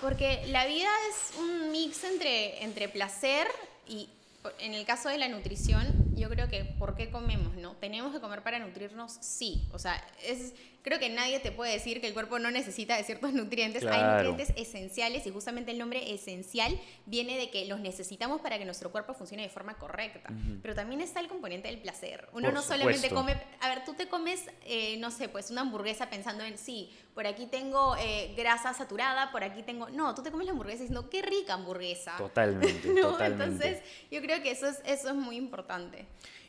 Porque 0.00 0.44
la 0.48 0.66
vida 0.66 0.90
es 1.08 1.38
un 1.38 1.70
mix 1.70 2.04
entre, 2.04 2.62
entre 2.62 2.88
placer 2.88 3.46
y, 3.86 4.10
en 4.58 4.74
el 4.74 4.84
caso 4.84 5.08
de 5.08 5.18
la 5.18 5.28
nutrición, 5.28 5.86
yo 6.14 6.28
creo 6.28 6.48
que 6.48 6.64
¿por 6.64 6.96
qué 6.96 7.10
comemos? 7.10 7.54
¿No? 7.54 7.74
¿Tenemos 7.76 8.12
que 8.12 8.20
comer 8.20 8.42
para 8.42 8.58
nutrirnos? 8.58 9.16
Sí. 9.20 9.66
O 9.72 9.78
sea, 9.78 10.04
es, 10.22 10.52
creo 10.84 10.98
que 11.00 11.08
nadie 11.08 11.40
te 11.40 11.50
puede 11.50 11.72
decir 11.72 12.00
que 12.02 12.06
el 12.06 12.12
cuerpo 12.12 12.38
no 12.38 12.50
necesita 12.50 12.96
de 12.96 13.02
ciertos 13.04 13.32
nutrientes. 13.32 13.84
Hay 13.84 14.02
nutrientes 14.02 14.52
esenciales 14.56 15.26
y 15.26 15.30
justamente 15.30 15.72
el 15.72 15.78
nombre 15.78 16.12
esencial 16.12 16.78
viene 17.06 17.36
de 17.38 17.50
que 17.50 17.64
los 17.64 17.80
necesitamos 17.80 18.42
para 18.42 18.58
que 18.58 18.66
nuestro 18.66 18.92
cuerpo 18.92 19.14
funcione 19.14 19.42
de 19.42 19.48
forma 19.48 19.78
correcta. 19.78 20.30
Pero 20.62 20.74
también 20.74 21.00
está 21.00 21.20
el 21.20 21.28
componente 21.28 21.68
del 21.68 21.78
placer. 21.78 22.28
Uno 22.32 22.48
Por 22.48 22.54
no 22.54 22.62
solamente 22.62 23.08
supuesto. 23.08 23.16
come 23.16 23.42
a 23.60 23.68
ver, 23.68 23.84
tú 23.84 23.94
te 23.94 24.08
comes, 24.08 24.44
eh, 24.66 24.96
no 24.98 25.10
sé, 25.10 25.28
pues 25.28 25.50
una 25.50 25.62
hamburguesa 25.62 26.10
pensando 26.10 26.44
en, 26.44 26.58
sí, 26.58 26.90
por 27.14 27.26
aquí 27.26 27.46
tengo 27.46 27.96
eh, 27.96 28.34
grasa 28.36 28.74
saturada, 28.74 29.32
por 29.32 29.42
aquí 29.42 29.62
tengo... 29.62 29.88
No, 29.88 30.14
tú 30.14 30.22
te 30.22 30.30
comes 30.30 30.44
la 30.46 30.52
hamburguesa 30.52 30.82
diciendo, 30.82 31.08
qué 31.08 31.22
rica 31.22 31.54
hamburguesa. 31.54 32.16
Totalmente, 32.18 32.88
¿No? 32.94 33.12
totalmente. 33.12 33.44
Entonces, 33.44 33.82
yo 34.10 34.20
creo 34.20 34.42
que 34.42 34.50
eso 34.50 34.68
es, 34.68 34.82
eso 34.84 35.08
es 35.08 35.14
muy 35.14 35.36
importante. 35.36 36.04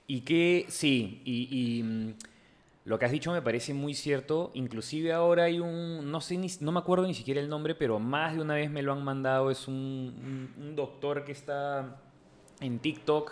Y 0.08 0.22
que 0.22 0.66
sí, 0.68 1.22
y, 1.24 1.80
y, 1.80 1.84
mm, 1.84 2.14
lo 2.86 3.00
que 3.00 3.06
has 3.06 3.12
dicho 3.12 3.32
me 3.32 3.42
parece 3.42 3.74
muy 3.74 3.96
cierto. 3.96 4.52
Inclusive 4.54 5.12
ahora 5.12 5.46
hay 5.46 5.60
un, 5.60 6.12
no 6.12 6.22
sé, 6.22 6.38
ni, 6.38 6.48
no 6.60 6.72
me 6.72 6.80
acuerdo 6.80 7.08
ni 7.08 7.16
siquiera 7.16 7.42
el 7.42 7.50
nombre, 7.50 7.74
pero 7.74 8.00
más 8.00 8.36
de 8.36 8.42
una 8.42 8.54
vez 8.54 8.70
me 8.70 8.84
lo 8.84 8.94
han 8.94 9.04
mandado. 9.04 9.50
Es 9.50 9.68
un, 9.68 10.54
doctor 10.76 11.26
que 11.26 11.32
está 11.32 12.00
en 12.62 12.78
TikTok 12.78 13.32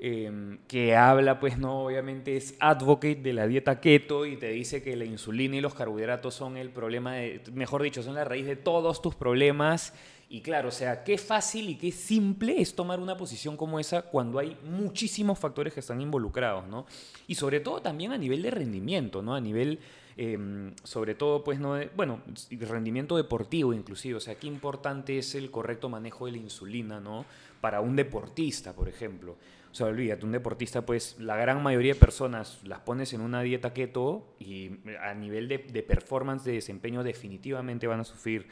eh, 0.00 0.58
que 0.66 0.96
habla, 0.96 1.38
pues 1.38 1.58
no, 1.58 1.84
obviamente 1.84 2.36
es 2.36 2.56
advocate 2.58 3.14
de 3.14 3.32
la 3.32 3.46
dieta 3.46 3.80
keto 3.80 4.26
y 4.26 4.36
te 4.36 4.48
dice 4.48 4.82
que 4.82 4.96
la 4.96 5.04
insulina 5.04 5.56
y 5.56 5.60
los 5.60 5.74
carbohidratos 5.74 6.34
son 6.34 6.56
el 6.56 6.70
problema, 6.70 7.14
de, 7.14 7.40
mejor 7.54 7.82
dicho, 7.82 8.02
son 8.02 8.16
la 8.16 8.24
raíz 8.24 8.46
de 8.46 8.56
todos 8.56 9.00
tus 9.00 9.14
problemas. 9.14 9.94
Y 10.28 10.40
claro, 10.40 10.70
o 10.70 10.72
sea, 10.72 11.04
qué 11.04 11.18
fácil 11.18 11.68
y 11.70 11.76
qué 11.76 11.92
simple 11.92 12.60
es 12.60 12.74
tomar 12.74 12.98
una 12.98 13.16
posición 13.16 13.56
como 13.56 13.78
esa 13.78 14.02
cuando 14.02 14.40
hay 14.40 14.56
muchísimos 14.64 15.38
factores 15.38 15.72
que 15.72 15.78
están 15.80 16.00
involucrados, 16.00 16.66
¿no? 16.66 16.84
Y 17.28 17.36
sobre 17.36 17.60
todo 17.60 17.80
también 17.80 18.10
a 18.10 18.18
nivel 18.18 18.42
de 18.42 18.50
rendimiento, 18.50 19.22
¿no? 19.22 19.36
A 19.36 19.40
nivel, 19.40 19.78
eh, 20.16 20.72
sobre 20.82 21.14
todo, 21.14 21.44
pues, 21.44 21.60
¿no? 21.60 21.74
de- 21.74 21.90
bueno, 21.94 22.22
rendimiento 22.50 23.16
deportivo 23.16 23.72
inclusive, 23.72 24.16
o 24.16 24.20
sea, 24.20 24.34
qué 24.34 24.48
importante 24.48 25.16
es 25.16 25.36
el 25.36 25.52
correcto 25.52 25.88
manejo 25.88 26.26
de 26.26 26.32
la 26.32 26.38
insulina, 26.38 26.98
¿no? 26.98 27.24
Para 27.60 27.80
un 27.80 27.94
deportista, 27.94 28.72
por 28.72 28.88
ejemplo. 28.88 29.36
O 29.70 29.74
sea, 29.76 29.86
olvídate, 29.86 30.24
un 30.24 30.32
deportista, 30.32 30.84
pues 30.84 31.16
la 31.20 31.36
gran 31.36 31.62
mayoría 31.62 31.94
de 31.94 32.00
personas 32.00 32.58
las 32.64 32.80
pones 32.80 33.12
en 33.12 33.20
una 33.20 33.42
dieta 33.42 33.72
keto 33.72 34.26
y 34.40 34.70
a 35.02 35.14
nivel 35.14 35.46
de 35.48 35.58
performance, 35.84 36.44
de 36.44 36.52
desempeño, 36.52 37.04
definitivamente 37.04 37.86
van 37.86 38.00
a 38.00 38.04
sufrir 38.04 38.48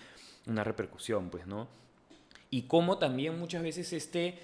una 0.46 0.64
repercusión, 0.64 1.30
pues, 1.30 1.46
¿no? 1.46 1.68
Y 2.50 2.62
cómo 2.62 2.98
también 2.98 3.38
muchas 3.38 3.62
veces 3.62 3.92
este 3.92 4.38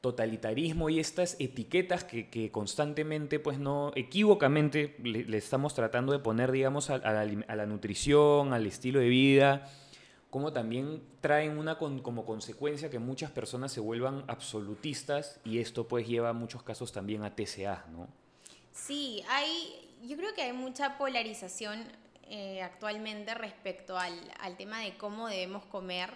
totalitarismo 0.00 0.90
y 0.90 1.00
estas 1.00 1.36
etiquetas 1.38 2.04
que, 2.04 2.50
constantemente, 2.52 3.38
pues 3.38 3.58
no, 3.58 3.90
equívocamente 3.94 4.96
le, 5.02 5.36
estamos 5.36 5.74
tratando 5.74 6.12
de 6.12 6.18
poner, 6.18 6.52
digamos, 6.52 6.90
a, 6.90 6.96
a 6.96 7.24
la, 7.24 7.62
a 7.62 7.66
nutrición, 7.66 8.52
al 8.52 8.66
estilo 8.66 9.00
de 9.00 9.08
vida, 9.08 9.66
como 10.34 10.52
también 10.52 11.00
traen 11.20 11.56
una 11.56 11.78
como 11.78 12.26
consecuencia 12.26 12.90
que 12.90 12.98
muchas 12.98 13.30
personas 13.30 13.70
se 13.70 13.80
vuelvan 13.80 14.24
absolutistas 14.26 15.40
y 15.44 15.60
esto 15.60 15.86
pues 15.86 16.08
lleva 16.08 16.30
en 16.30 16.36
muchos 16.36 16.62
casos 16.64 16.90
también 16.90 17.22
a 17.22 17.36
TCA, 17.36 17.86
¿no? 17.92 18.08
Sí, 18.72 19.22
hay, 19.30 19.90
yo 20.02 20.16
creo 20.16 20.34
que 20.34 20.42
hay 20.42 20.52
mucha 20.52 20.98
polarización 20.98 21.84
eh, 22.30 22.62
actualmente 22.62 23.34
respecto 23.34 23.98
al, 23.98 24.18
al 24.40 24.56
tema 24.56 24.80
de 24.80 24.96
cómo 24.96 25.28
debemos 25.28 25.64
comer 25.66 26.10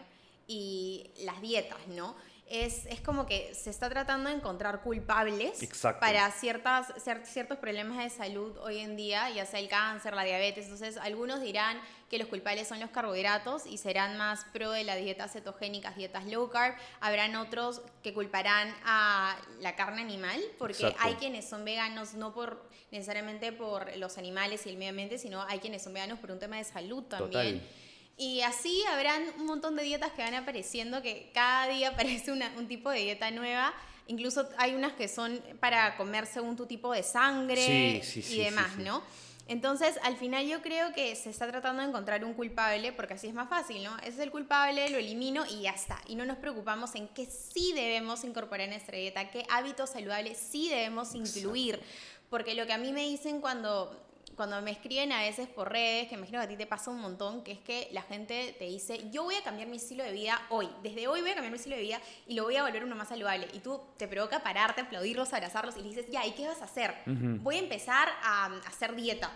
y 0.47 1.11
las 1.25 1.41
dietas, 1.41 1.87
¿no? 1.89 2.17
Es, 2.51 2.87
es 2.87 3.01
como 3.03 3.27
que 3.27 3.55
se 3.55 3.69
está 3.69 3.91
tratando 3.91 4.31
de 4.31 4.37
encontrar 4.37 4.81
culpables 4.81 5.63
Exacto. 5.63 6.01
para 6.01 6.31
ciertas, 6.31 6.89
cier- 6.97 7.25
ciertos 7.25 7.59
problemas 7.59 7.99
de 7.99 8.09
salud 8.09 8.57
hoy 8.59 8.79
en 8.79 8.97
día, 8.97 9.29
ya 9.31 9.45
sea 9.45 9.61
el 9.61 9.69
cáncer, 9.69 10.15
la 10.15 10.25
diabetes. 10.25 10.65
Entonces, 10.65 10.97
algunos 10.97 11.43
dirán 11.43 11.79
que 12.09 12.17
los 12.19 12.27
culpables 12.29 12.67
son 12.67 12.81
los 12.81 12.89
carbohidratos 12.89 13.67
y 13.67 13.77
serán 13.77 14.17
más 14.17 14.47
pro 14.53 14.71
de 14.71 14.83
las 14.85 14.97
dietas 14.99 15.33
cetogénicas, 15.35 15.95
dietas 15.97 16.25
low 16.25 16.49
carb. 16.49 16.75
Habrán 17.01 17.37
otros 17.37 17.83
que 18.03 18.15
culparán 18.15 18.75
a 18.85 19.37
la 19.61 19.77
carne 19.77 20.01
animal, 20.01 20.41
porque 20.57 20.85
Exacto. 20.85 20.99
hay 21.03 21.15
quienes 21.17 21.47
son 21.47 21.67
veganos 21.67 22.15
no 22.15 22.33
por 22.33 22.67
necesariamente 22.91 23.53
por 23.53 23.95
los 23.99 24.17
animales 24.17 24.65
y 24.65 24.71
el 24.71 24.79
medio 24.79 24.91
ambiente, 24.91 25.19
sino 25.19 25.43
hay 25.43 25.59
quienes 25.59 25.83
son 25.83 25.93
veganos 25.93 26.19
por 26.19 26.31
un 26.31 26.39
tema 26.39 26.57
de 26.57 26.65
salud 26.65 27.03
también. 27.05 27.59
Total. 27.61 27.78
Y 28.19 28.41
así 28.43 28.83
habrán 28.93 29.23
un 29.39 29.47
montón 29.47 29.77
de 29.77 29.85
dietas 29.85 30.13
que 30.13 30.23
van 30.23 30.35
apareciendo, 30.35 31.01
que 31.03 31.31
cada 31.33 31.69
día 31.69 31.89
aparece 31.95 32.33
una- 32.33 32.53
un 32.59 32.67
tipo 32.69 32.91
de 32.91 32.99
dieta 33.01 33.31
nueva. 33.31 33.73
Incluso 34.09 34.49
hay 34.59 34.75
unas 34.75 34.93
que 34.95 35.07
son 35.09 35.41
para 35.61 35.97
comer 35.97 36.27
según 36.27 36.57
tu 36.57 36.67
tipo 36.67 36.93
de 36.93 37.03
sangre 37.03 38.01
Sí, 38.03 38.23
sí, 38.23 38.23
sí, 38.23 38.41
y 38.41 38.45
demás, 38.45 38.73
sí. 38.77 38.83
¿no? 38.83 39.03
Entonces, 39.47 39.99
al 40.03 40.17
final 40.19 40.47
yo 40.47 40.61
creo 40.61 40.93
que 40.93 41.15
se 41.17 41.31
está 41.31 41.47
tratando 41.49 41.83
de 41.83 41.89
encontrar 41.89 42.23
un 42.25 42.35
culpable, 42.35 42.93
porque 42.93 43.15
así 43.15 43.29
es 43.29 43.35
más 43.35 43.49
fácil, 43.49 43.83
¿no? 43.83 43.97
Ese 44.01 44.09
es 44.11 44.19
el 44.19 44.31
culpable, 44.31 44.91
lo 44.91 44.99
elimino 44.99 45.47
y 45.47 45.63
ya 45.63 45.71
está. 45.71 45.99
Y 46.07 46.17
no 46.17 46.27
nos 46.27 46.37
preocupamos 46.37 46.95
en 46.97 47.09
qué 47.09 47.25
sí 47.27 47.73
debemos 47.75 48.25
incorporar 48.25 48.63
en 48.63 48.71
nuestra 48.71 48.99
dieta, 48.99 49.31
qué 49.31 49.47
hábitos 49.49 49.89
saludables 49.91 50.37
sí 50.39 50.69
debemos 50.69 51.15
incluir. 51.15 51.81
Porque 52.29 52.55
lo 52.55 52.67
que 52.67 52.75
a 52.75 52.79
mí 52.79 52.93
me 52.93 53.09
dicen 53.09 53.41
cuando, 53.41 53.99
cuando 54.39 54.63
me 54.63 54.71
escriben 54.71 55.11
a 55.11 55.21
veces 55.23 55.49
por 55.49 55.69
redes, 55.73 56.07
que 56.07 56.15
me 56.15 56.21
imagino 56.21 56.39
que 56.39 56.45
a 56.45 56.49
ti 56.49 56.57
te 56.57 56.65
pasa 56.67 56.93
un 56.93 57.01
montón, 57.01 57.43
que 57.43 57.51
es 57.51 57.59
que 57.59 57.89
la 57.91 58.03
gente 58.03 58.55
te 58.57 58.67
dice, 58.67 59.11
yo 59.11 59.25
voy 59.25 59.35
a 59.35 59.43
cambiar 59.43 59.67
mi 59.67 59.79
estilo 59.79 60.05
de 60.05 60.13
vida 60.13 60.41
hoy. 60.51 60.71
Desde 60.81 61.09
hoy 61.09 61.23
voy 61.23 61.31
a 61.31 61.35
cambiar 61.35 61.51
mi 61.51 61.57
estilo 61.57 61.75
de 61.75 61.83
vida 61.83 62.01
y 62.29 62.35
lo 62.35 62.45
voy 62.45 62.55
a 62.55 62.63
volver 62.63 62.85
uno 62.85 62.95
más 62.95 63.09
saludable. 63.09 63.49
Y 63.53 63.59
tú 63.59 63.83
te 63.97 64.07
provoca 64.07 64.39
pararte, 64.45 64.81
aplaudirlos, 64.83 65.33
abrazarlos 65.33 65.77
y 65.77 65.83
le 65.83 65.89
dices, 65.89 66.07
ya, 66.09 66.25
¿y 66.25 66.31
qué 66.35 66.47
vas 66.47 66.63
a 66.63 66.67
hacer? 66.67 66.95
Ujú. 67.05 67.39
Voy 67.43 67.57
a 67.57 67.59
empezar 67.59 68.09
a, 68.23 68.45
a 68.47 68.59
hacer 68.69 68.95
dieta. 68.95 69.33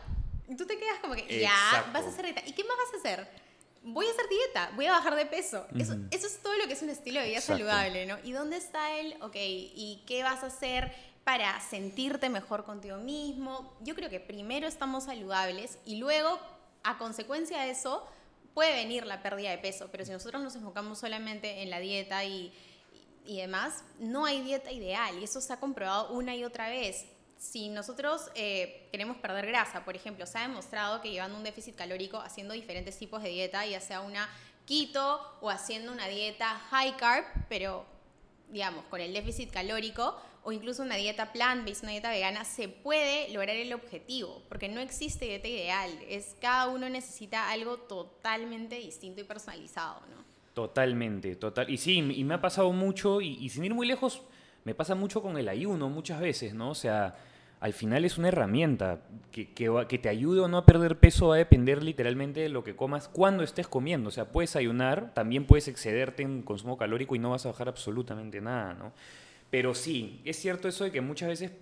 Y 0.49 0.55
tú 0.55 0.67
te 0.67 0.79
quedas 0.79 1.01
como 1.01 1.15
que, 1.15 1.23
ya, 1.27 1.51
Exacto. 1.51 1.91
vas 1.95 2.05
a 2.05 2.09
hacer 2.09 2.25
dieta. 2.27 2.43
¿Y 2.47 2.53
qué 2.53 2.62
más 2.62 2.77
vas 2.77 2.95
a 2.95 2.97
hacer? 2.99 3.29
Voy 3.83 4.07
a 4.07 4.11
hacer 4.11 4.29
dieta, 4.29 4.71
voy 4.77 4.87
a 4.87 4.93
bajar 4.93 5.17
de 5.17 5.27
peso. 5.27 5.67
eso, 5.77 5.95
Ujú. 5.95 6.07
eso 6.12 6.27
es 6.29 6.38
todo 6.41 6.57
lo 6.59 6.69
que 6.69 6.75
es 6.75 6.83
un 6.83 6.91
estilo 6.91 7.19
de 7.19 7.27
vida 7.27 7.38
Exacto. 7.38 7.59
saludable, 7.59 8.07
¿no? 8.07 8.17
¿Y 8.23 8.31
dónde 8.31 8.57
está 8.57 8.97
el, 9.01 9.21
ok, 9.21 9.35
y 9.35 10.05
qué 10.07 10.23
vas 10.23 10.45
a 10.45 10.47
hacer 10.47 10.95
para 11.25 11.61
sentirte 11.61 12.29
mejor 12.29 12.65
contigo 12.65 12.97
mismo? 12.97 13.77
Yo 13.81 13.95
creo 13.95 14.11
que 14.11 14.21
primero 14.21 14.67
estamos 14.67 15.05
saludables 15.05 15.79
y 15.85 15.97
luego, 15.97 16.39
a 16.83 16.99
consecuencia 16.99 17.63
de 17.63 17.71
eso, 17.71 18.07
puede 18.55 18.75
venir 18.75 19.07
la 19.07 19.23
pérdida 19.23 19.51
de 19.51 19.59
peso. 19.59 19.89
Pero 19.91 20.05
si 20.05 20.13
nosotros 20.13 20.43
nos 20.43 20.57
enfocamos 20.57 20.99
solamente 20.99 21.63
en 21.63 21.71
la 21.71 21.79
dieta 21.79 22.25
y, 22.25 22.53
y 23.25 23.39
demás, 23.39 23.85
no 23.99 24.27
hay 24.27 24.43
dieta 24.43 24.73
ideal 24.73 25.19
y 25.19 25.25
eso 25.25 25.41
se 25.41 25.53
ha 25.53 25.61
comprobado 25.61 26.13
una 26.13 26.35
y 26.35 26.45
otra 26.45 26.69
vez. 26.69 27.07
Si 27.39 27.69
nosotros 27.69 28.31
eh, 28.35 28.89
queremos 28.93 29.17
perder 29.17 29.47
grasa, 29.47 29.85
por 29.85 29.97
ejemplo, 29.97 30.27
se 30.27 30.39
ha 30.39 30.43
demostrado 30.43 31.01
que 31.01 31.11
llevando 31.11 31.37
un 31.37 31.45
déficit 31.45 31.75
calórico, 31.75 32.19
haciendo 32.19 32.55
diferentes 32.55 32.97
tipos 32.99 33.23
de 33.23 33.31
dieta, 33.31 33.67
ya 33.67 33.81
sea 33.81 34.01
una 34.01 34.29
keto 34.67 35.21
o 35.41 35.51
haciendo 35.51 35.91
una 35.91 36.07
dieta 36.07 36.49
high 36.71 36.97
carb, 36.97 37.25
pero 37.49 37.85
digamos, 38.49 38.85
con 38.85 39.01
el 39.01 39.13
déficit 39.13 39.51
calórico 39.51 40.21
o 40.44 40.52
incluso 40.52 40.83
una 40.83 40.96
dieta 40.96 41.33
plant-based, 41.33 41.83
una 41.83 41.92
dieta 41.92 42.11
vegana, 42.11 42.44
se 42.44 42.68
puede 42.68 43.33
lograr 43.33 43.57
el 43.57 43.72
objetivo, 43.72 44.42
porque 44.48 44.68
no 44.68 44.81
existe 44.81 45.26
dieta 45.26 45.48
ideal, 45.48 45.90
es 46.09 46.37
cada 46.40 46.68
uno 46.68 46.88
necesita 46.88 47.50
algo 47.50 47.78
totalmente 47.78 48.76
distinto 48.76 49.20
y 49.20 49.24
personalizado, 49.24 50.00
¿no? 50.11 50.22
Totalmente, 50.55 51.35
total. 51.37 51.70
Y 51.70 51.78
sí, 51.78 51.98
y 51.98 52.24
me 52.24 52.35
ha 52.35 52.40
pasado 52.40 52.72
mucho, 52.72 53.20
y, 53.20 53.48
sin 53.48 53.64
ir 53.64 53.74
muy 53.74 53.87
lejos, 53.87 54.22
me 54.64 54.74
pasa 54.74 54.94
mucho 54.94 55.22
con 55.22 55.38
el 55.38 55.48
ayuno 55.48 55.88
muchas 55.88 56.20
veces, 56.20 56.55
¿no? 56.55 56.70
O 56.70 56.74
sea, 56.74 57.16
al 57.61 57.72
final 57.72 58.05
es 58.05 58.18
una 58.18 58.28
herramienta 58.28 59.00
que, 59.31 59.52
que, 59.55 59.98
te 59.98 60.09
ayude 60.09 60.40
o 60.40 60.48
no 60.48 60.59
a 60.59 60.66
perder 60.66 60.98
peso 60.98 61.33
a 61.33 61.37
depender 61.37 61.83
literalmente 61.83 62.40
de 62.40 62.48
lo 62.48 62.64
que 62.64 62.76
comas 62.76 63.09
cuando 63.09 63.44
estés 63.44 63.66
comiendo. 63.66 64.09
O 64.09 64.12
sea, 64.12 64.26
puedes 64.31 64.57
ayunar, 64.57 65.14
también 65.14 65.46
puedes 65.46 65.68
excederte 65.68 66.22
en 66.22 66.42
consumo 66.42 66.76
calórico 66.76 67.14
y 67.14 67.18
no 67.18 67.31
vas 67.31 67.46
a 67.46 67.50
bajar 67.50 67.68
absolutamente 67.68 68.40
nada, 68.40 68.74
¿no? 68.74 68.92
Pero 69.53 69.75
sí, 69.75 70.23
es 70.25 70.38
cierto 70.38 70.67
eso 70.67 70.85
de 70.85 70.91
que 70.91 71.03
muchas 71.03 71.29
veces, 71.29 71.53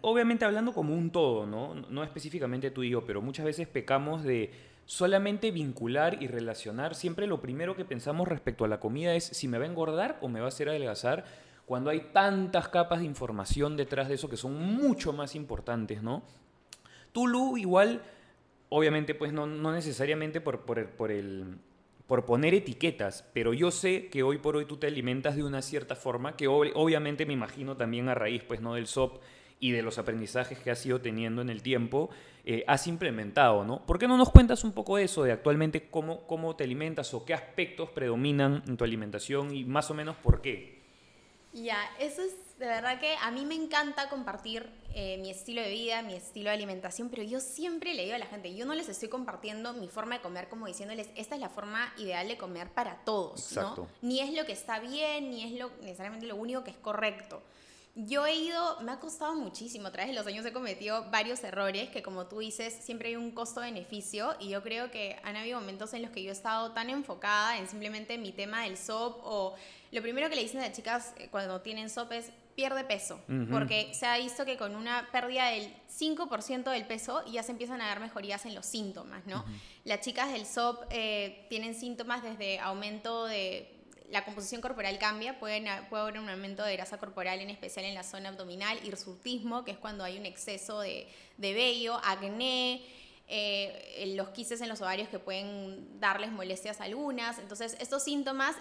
obviamente 0.00 0.44
hablando 0.44 0.72
como 0.72 0.94
un 0.94 1.10
todo, 1.10 1.44
¿no? 1.44 1.74
No 1.74 2.04
específicamente 2.04 2.70
tú 2.70 2.84
y 2.84 2.90
yo, 2.90 3.04
pero 3.04 3.20
muchas 3.20 3.46
veces 3.46 3.66
pecamos 3.66 4.22
de 4.22 4.52
solamente 4.84 5.50
vincular 5.50 6.22
y 6.22 6.28
relacionar. 6.28 6.94
Siempre 6.94 7.26
lo 7.26 7.40
primero 7.40 7.74
que 7.74 7.84
pensamos 7.84 8.28
respecto 8.28 8.64
a 8.64 8.68
la 8.68 8.78
comida 8.78 9.16
es 9.16 9.24
si 9.24 9.48
me 9.48 9.58
va 9.58 9.64
a 9.64 9.66
engordar 9.66 10.18
o 10.20 10.28
me 10.28 10.38
va 10.38 10.44
a 10.44 10.50
hacer 10.50 10.68
adelgazar 10.68 11.24
cuando 11.66 11.90
hay 11.90 12.12
tantas 12.12 12.68
capas 12.68 13.00
de 13.00 13.06
información 13.06 13.76
detrás 13.76 14.06
de 14.06 14.14
eso 14.14 14.28
que 14.28 14.36
son 14.36 14.54
mucho 14.62 15.12
más 15.12 15.34
importantes, 15.34 16.00
¿no? 16.00 16.22
Tulu 17.10 17.56
igual, 17.56 18.02
obviamente, 18.68 19.16
pues 19.16 19.32
no, 19.32 19.48
necesariamente 19.48 20.40
por, 20.40 20.60
por, 20.60 20.90
por, 20.90 21.10
el, 21.10 21.58
por 22.08 22.24
poner 22.24 22.54
etiquetas, 22.54 23.28
pero 23.34 23.52
yo 23.52 23.70
sé 23.70 24.08
que 24.08 24.22
hoy 24.22 24.38
por 24.38 24.56
hoy 24.56 24.64
tú 24.64 24.78
te 24.78 24.86
alimentas 24.86 25.36
de 25.36 25.44
una 25.44 25.60
cierta 25.60 25.94
forma, 25.94 26.36
que 26.36 26.48
obviamente 26.48 27.26
me 27.26 27.34
imagino 27.34 27.76
también 27.76 28.08
a 28.08 28.14
raíz, 28.14 28.42
pues, 28.42 28.62
¿no? 28.62 28.74
Del 28.74 28.86
SOP 28.86 29.22
y 29.60 29.72
de 29.72 29.82
los 29.82 29.98
aprendizajes 29.98 30.58
que 30.58 30.70
has 30.70 30.84
ido 30.86 31.02
teniendo 31.02 31.42
en 31.42 31.50
el 31.50 31.62
tiempo, 31.62 32.08
eh, 32.46 32.64
has 32.66 32.86
implementado, 32.86 33.62
¿no? 33.62 33.84
¿Por 33.84 33.98
qué 33.98 34.08
no 34.08 34.16
nos 34.16 34.30
cuentas 34.30 34.64
un 34.64 34.72
poco 34.72 34.96
eso, 34.96 35.22
de 35.22 35.32
actualmente 35.32 35.90
cómo, 35.90 36.26
cómo 36.26 36.56
te 36.56 36.64
alimentas 36.64 37.12
o 37.12 37.26
qué 37.26 37.34
aspectos 37.34 37.90
predominan 37.90 38.62
en 38.66 38.78
tu 38.78 38.84
alimentación 38.84 39.54
y 39.54 39.66
más 39.66 39.90
o 39.90 39.94
menos 39.94 40.16
por 40.16 40.40
qué? 40.40 40.80
Ya, 41.52 41.78
eso 42.00 42.22
es 42.22 42.47
de 42.58 42.66
verdad 42.66 42.98
que 42.98 43.14
a 43.22 43.30
mí 43.30 43.46
me 43.46 43.54
encanta 43.54 44.08
compartir 44.08 44.68
eh, 44.92 45.16
mi 45.18 45.30
estilo 45.30 45.62
de 45.62 45.70
vida, 45.70 46.02
mi 46.02 46.14
estilo 46.14 46.50
de 46.50 46.56
alimentación, 46.56 47.08
pero 47.08 47.22
yo 47.22 47.38
siempre 47.38 47.94
le 47.94 48.02
digo 48.02 48.16
a 48.16 48.18
la 48.18 48.26
gente, 48.26 48.52
yo 48.54 48.66
no 48.66 48.74
les 48.74 48.88
estoy 48.88 49.08
compartiendo 49.08 49.72
mi 49.74 49.88
forma 49.88 50.16
de 50.16 50.22
comer 50.22 50.48
como 50.48 50.66
diciéndoles, 50.66 51.08
esta 51.14 51.36
es 51.36 51.40
la 51.40 51.48
forma 51.48 51.92
ideal 51.98 52.26
de 52.26 52.36
comer 52.36 52.68
para 52.70 52.96
todos, 53.04 53.52
¿no? 53.52 53.88
Ni 54.02 54.20
es 54.20 54.34
lo 54.34 54.44
que 54.44 54.52
está 54.52 54.80
bien, 54.80 55.30
ni 55.30 55.44
es 55.44 55.52
lo, 55.52 55.70
necesariamente 55.82 56.26
lo 56.26 56.34
único 56.34 56.64
que 56.64 56.72
es 56.72 56.76
correcto. 56.76 57.40
Yo 57.94 58.26
he 58.26 58.34
ido, 58.34 58.80
me 58.80 58.92
ha 58.92 59.00
costado 59.00 59.34
muchísimo, 59.34 59.88
a 59.88 59.92
través 59.92 60.10
de 60.10 60.16
los 60.16 60.26
años 60.26 60.44
he 60.46 60.52
cometido 60.52 61.10
varios 61.10 61.42
errores 61.42 61.90
que 61.90 62.02
como 62.02 62.26
tú 62.26 62.38
dices, 62.38 62.72
siempre 62.72 63.08
hay 63.08 63.16
un 63.16 63.32
costo-beneficio 63.32 64.36
y 64.40 64.48
yo 64.48 64.62
creo 64.62 64.90
que 64.90 65.16
han 65.24 65.36
habido 65.36 65.60
momentos 65.60 65.94
en 65.94 66.02
los 66.02 66.10
que 66.10 66.22
yo 66.22 66.30
he 66.30 66.32
estado 66.32 66.72
tan 66.72 66.90
enfocada 66.90 67.58
en 67.58 67.68
simplemente 67.68 68.18
mi 68.18 68.30
tema 68.32 68.62
del 68.62 68.76
SOP 68.76 69.20
o 69.24 69.54
lo 69.90 70.02
primero 70.02 70.28
que 70.28 70.36
le 70.36 70.42
dicen 70.42 70.60
a 70.60 70.68
las 70.68 70.76
chicas 70.76 71.12
eh, 71.16 71.28
cuando 71.30 71.60
tienen 71.60 71.90
SOP 71.90 72.12
es 72.12 72.30
pierde 72.58 72.82
peso, 72.82 73.20
porque 73.52 73.94
se 73.94 74.04
ha 74.04 74.18
visto 74.18 74.44
que 74.44 74.56
con 74.56 74.74
una 74.74 75.08
pérdida 75.12 75.48
del 75.50 75.72
5% 75.96 76.68
del 76.72 76.86
peso 76.86 77.24
ya 77.26 77.44
se 77.44 77.52
empiezan 77.52 77.80
a 77.80 77.86
dar 77.86 78.00
mejorías 78.00 78.46
en 78.46 78.56
los 78.56 78.66
síntomas, 78.66 79.24
¿no? 79.26 79.44
Las 79.84 80.00
chicas 80.00 80.32
del 80.32 80.44
SOP 80.44 80.82
eh, 80.90 81.46
tienen 81.48 81.76
síntomas 81.76 82.20
desde 82.24 82.58
aumento 82.58 83.26
de 83.26 83.72
la 84.10 84.24
composición 84.24 84.60
corporal 84.60 84.98
cambia, 84.98 85.38
puede, 85.38 85.62
puede 85.88 86.02
haber 86.02 86.18
un 86.18 86.28
aumento 86.28 86.64
de 86.64 86.72
grasa 86.74 86.98
corporal, 86.98 87.38
en 87.38 87.50
especial 87.50 87.84
en 87.84 87.94
la 87.94 88.02
zona 88.02 88.30
abdominal, 88.30 88.76
hirsutismo, 88.84 89.64
que 89.64 89.70
es 89.70 89.78
cuando 89.78 90.02
hay 90.02 90.18
un 90.18 90.26
exceso 90.26 90.80
de, 90.80 91.06
de 91.36 91.54
vello, 91.54 92.00
acné, 92.02 92.82
eh, 93.28 94.14
los 94.16 94.30
quises 94.30 94.60
en 94.62 94.68
los 94.68 94.80
ovarios 94.80 95.08
que 95.08 95.20
pueden 95.20 96.00
darles 96.00 96.32
molestias 96.32 96.80
algunas. 96.80 97.38
Entonces, 97.38 97.76
estos 97.78 98.02
síntomas, 98.02 98.56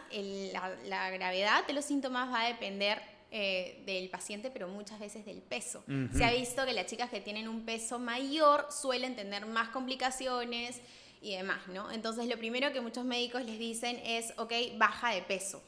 la, 0.86 1.10
gravedad 1.10 1.65
de 1.65 1.73
los 1.73 1.83
síntomas 1.83 2.31
va 2.31 2.43
a 2.43 2.47
depender 2.49 3.16
eh, 3.29 3.83
del 3.85 4.09
paciente, 4.09 4.49
pero 4.49 4.67
muchas 4.67 4.99
veces 4.99 5.25
del 5.25 5.41
peso. 5.41 5.83
Se 6.15 6.23
ha 6.23 6.31
visto 6.31 6.65
que 6.65 6.73
las 6.73 6.85
chicas 6.85 7.09
que 7.09 7.19
tienen 7.19 7.47
un 7.47 7.65
peso 7.65 7.99
mayor 7.99 8.67
suelen 8.71 9.15
tener 9.15 9.45
más 9.45 9.69
complicaciones 9.69 10.79
y 11.21 11.35
demás, 11.35 11.67
¿no? 11.67 11.91
Entonces, 11.91 12.27
lo 12.27 12.37
primero 12.37 12.71
que 12.71 12.79
muchos 12.79 13.03
médicos 13.03 13.43
les 13.43 13.59
dicen 13.59 13.99
es, 14.05 14.33
ok, 14.37 14.53
baja 14.77 15.11
de 15.13 15.21
peso. 15.23 15.61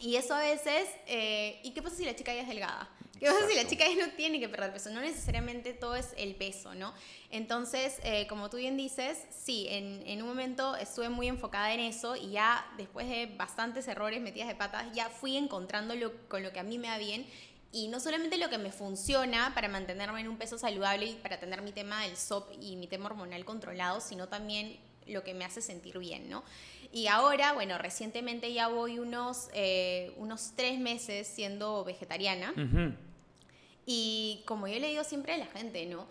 Y 0.00 0.16
eso 0.16 0.34
a 0.34 0.40
veces, 0.40 0.88
eh, 1.06 1.60
¿y 1.62 1.72
qué 1.72 1.82
pasa 1.82 1.96
si 1.96 2.04
la 2.06 2.16
chica 2.16 2.32
ya 2.32 2.40
es 2.42 2.48
delgada? 2.48 2.88
¿Qué 3.20 3.26
pasa 3.26 3.46
si 3.48 3.54
la 3.54 3.66
chica 3.66 3.84
no 3.98 4.10
tiene 4.16 4.40
que 4.40 4.48
perder 4.48 4.72
peso? 4.72 4.88
No 4.88 5.00
necesariamente 5.02 5.74
todo 5.74 5.94
es 5.94 6.14
el 6.16 6.34
peso, 6.34 6.74
¿no? 6.74 6.94
Entonces, 7.30 8.00
eh, 8.02 8.26
como 8.26 8.48
tú 8.48 8.56
bien 8.56 8.78
dices, 8.78 9.18
sí, 9.30 9.66
en, 9.68 10.02
en, 10.06 10.22
un 10.22 10.28
momento 10.28 10.74
estuve 10.74 11.10
muy 11.10 11.28
enfocada 11.28 11.74
en 11.74 11.80
eso 11.80 12.16
y 12.16 12.30
ya 12.30 12.66
después 12.78 13.08
de 13.08 13.26
bastantes 13.36 13.86
errores, 13.88 14.22
metidas 14.22 14.48
de 14.48 14.54
patas, 14.54 14.86
ya 14.94 15.10
fui 15.10 15.36
encontrando 15.36 15.94
con 16.28 16.42
lo 16.42 16.50
que 16.50 16.60
a 16.60 16.62
mí 16.62 16.78
me 16.78 16.88
va 16.88 16.96
bien 16.96 17.26
y 17.72 17.88
no 17.88 18.00
solamente 18.00 18.36
lo 18.38 18.48
que 18.48 18.58
me 18.58 18.72
funciona 18.72 19.52
para 19.54 19.68
mantenerme 19.68 20.20
en 20.20 20.28
un 20.28 20.38
peso 20.38 20.58
saludable 20.58 21.06
y 21.06 21.14
para 21.14 21.38
tener 21.38 21.62
mi 21.62 21.72
tema 21.72 22.02
del 22.02 22.16
SOP 22.16 22.52
y 22.60 22.76
mi 22.76 22.86
tema 22.86 23.06
hormonal 23.06 23.44
controlado, 23.44 24.00
sino 24.00 24.28
también 24.28 24.78
lo 25.06 25.22
que 25.22 25.34
me 25.34 25.44
hace 25.44 25.60
sentir 25.60 25.98
bien, 25.98 26.28
¿no? 26.28 26.42
Y 26.92 27.06
ahora, 27.06 27.52
bueno, 27.52 27.78
recientemente 27.78 28.52
ya 28.52 28.66
voy 28.66 28.98
unos, 28.98 29.48
eh, 29.54 30.12
unos 30.16 30.52
tres 30.56 30.80
meses 30.80 31.28
siendo 31.28 31.84
vegetariana. 31.84 32.52
Y 33.86 34.42
como 34.46 34.68
yo 34.68 34.78
le 34.78 34.88
digo 34.88 35.04
siempre 35.04 35.34
a 35.34 35.38
la 35.38 35.46
gente, 35.46 35.86
¿no? 35.86 36.06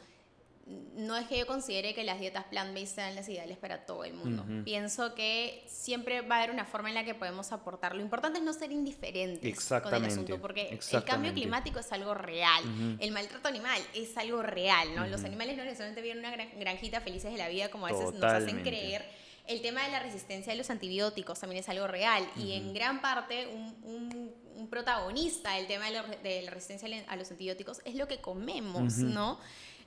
No 0.95 1.17
es 1.17 1.27
que 1.27 1.39
yo 1.39 1.47
considere 1.47 1.95
que 1.95 2.03
las 2.03 2.19
dietas 2.19 2.45
plant-based 2.45 2.93
sean 2.93 3.15
las 3.15 3.27
ideales 3.27 3.57
para 3.57 3.87
todo 3.87 4.03
el 4.03 4.13
mundo. 4.13 4.45
Pienso 4.63 5.15
que 5.15 5.63
siempre 5.67 6.21
va 6.21 6.35
a 6.35 6.37
haber 6.39 6.51
una 6.51 6.65
forma 6.65 6.89
en 6.89 6.95
la 6.95 7.03
que 7.03 7.15
podemos 7.15 7.51
aportar. 7.51 7.95
Lo 7.95 8.03
importante 8.03 8.37
es 8.37 8.45
no 8.45 8.53
ser 8.53 8.71
indiferentes 8.71 9.67
con 9.67 9.93
el 9.95 10.05
asunto, 10.05 10.39
porque 10.39 10.79
el 10.91 11.03
cambio 11.03 11.33
climático 11.33 11.79
es 11.79 11.91
algo 11.91 12.13
real. 12.13 12.63
El 12.99 13.11
maltrato 13.11 13.47
animal 13.47 13.81
es 13.95 14.15
algo 14.17 14.43
real, 14.43 14.93
¿no? 14.95 15.07
Los 15.07 15.23
animales 15.23 15.57
no 15.57 15.63
necesariamente 15.63 16.01
viven 16.01 16.19
una 16.19 16.35
granjita 16.59 17.01
felices 17.01 17.31
de 17.31 17.37
la 17.37 17.49
vida 17.49 17.69
como 17.69 17.87
a 17.87 17.91
veces 17.91 18.13
nos 18.13 18.23
hacen 18.23 18.61
creer 18.61 19.03
el 19.49 19.61
tema 19.61 19.83
de 19.83 19.91
la 19.91 19.99
resistencia 19.99 20.53
a 20.53 20.55
los 20.55 20.69
antibióticos 20.69 21.39
también 21.39 21.61
es 21.61 21.69
algo 21.69 21.87
real 21.87 22.23
y 22.37 22.53
en 22.53 22.71
gran 22.71 23.01
parte 23.01 23.47
un, 23.47 24.31
protagonista 24.67 25.53
del 25.53 25.67
tema 25.67 25.85
de 25.85 26.41
la, 26.41 26.51
resistencia 26.51 27.05
a 27.07 27.15
los 27.15 27.31
antibióticos 27.31 27.81
es 27.85 27.95
lo 27.95 28.07
que 28.07 28.21
comemos, 28.21 28.97
¿no? 28.97 29.39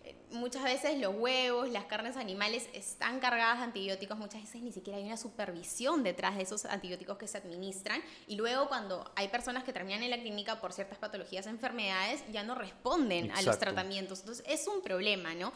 Eh, 0.05 0.17
muchas 0.33 0.65
veces 0.65 0.99
los 0.99 1.15
huevos, 1.15 1.69
las 1.71 1.85
carnes 1.85 2.17
animales 2.17 2.69
están 2.73 3.21
cargadas 3.21 3.59
de 3.59 3.65
antibióticos, 3.65 4.19
muchas 4.19 4.43
veces 4.43 4.61
ni 4.63 4.73
siquiera 4.73 4.99
hay 4.99 5.05
una 5.05 5.17
supervisión 5.17 6.03
detrás 6.03 6.37
de 6.37 6.43
esos 6.43 6.65
antibióticos 6.65 7.19
que 7.19 7.29
se 7.29 7.39
administran 7.39 8.03
y 8.27 8.35
luego 8.37 8.69
cuando 8.69 9.13
hay 9.15 9.29
personas 9.29 9.63
que 9.63 9.73
terminan 9.73 10.03
en 10.03 10.11
la 10.11 10.19
clínica 10.19 10.61
por 10.61 10.73
ciertas 10.73 10.99
patologías, 10.99 11.47
enfermedades, 11.47 12.25
ya 12.33 12.43
no 12.43 12.55
responden 12.55 13.31
a 13.31 13.43
los 13.43 13.59
tratamientos. 13.59 14.21
Entonces 14.21 14.45
es 14.49 14.67
un 14.67 14.83
problema, 14.83 15.35
¿no? 15.35 15.53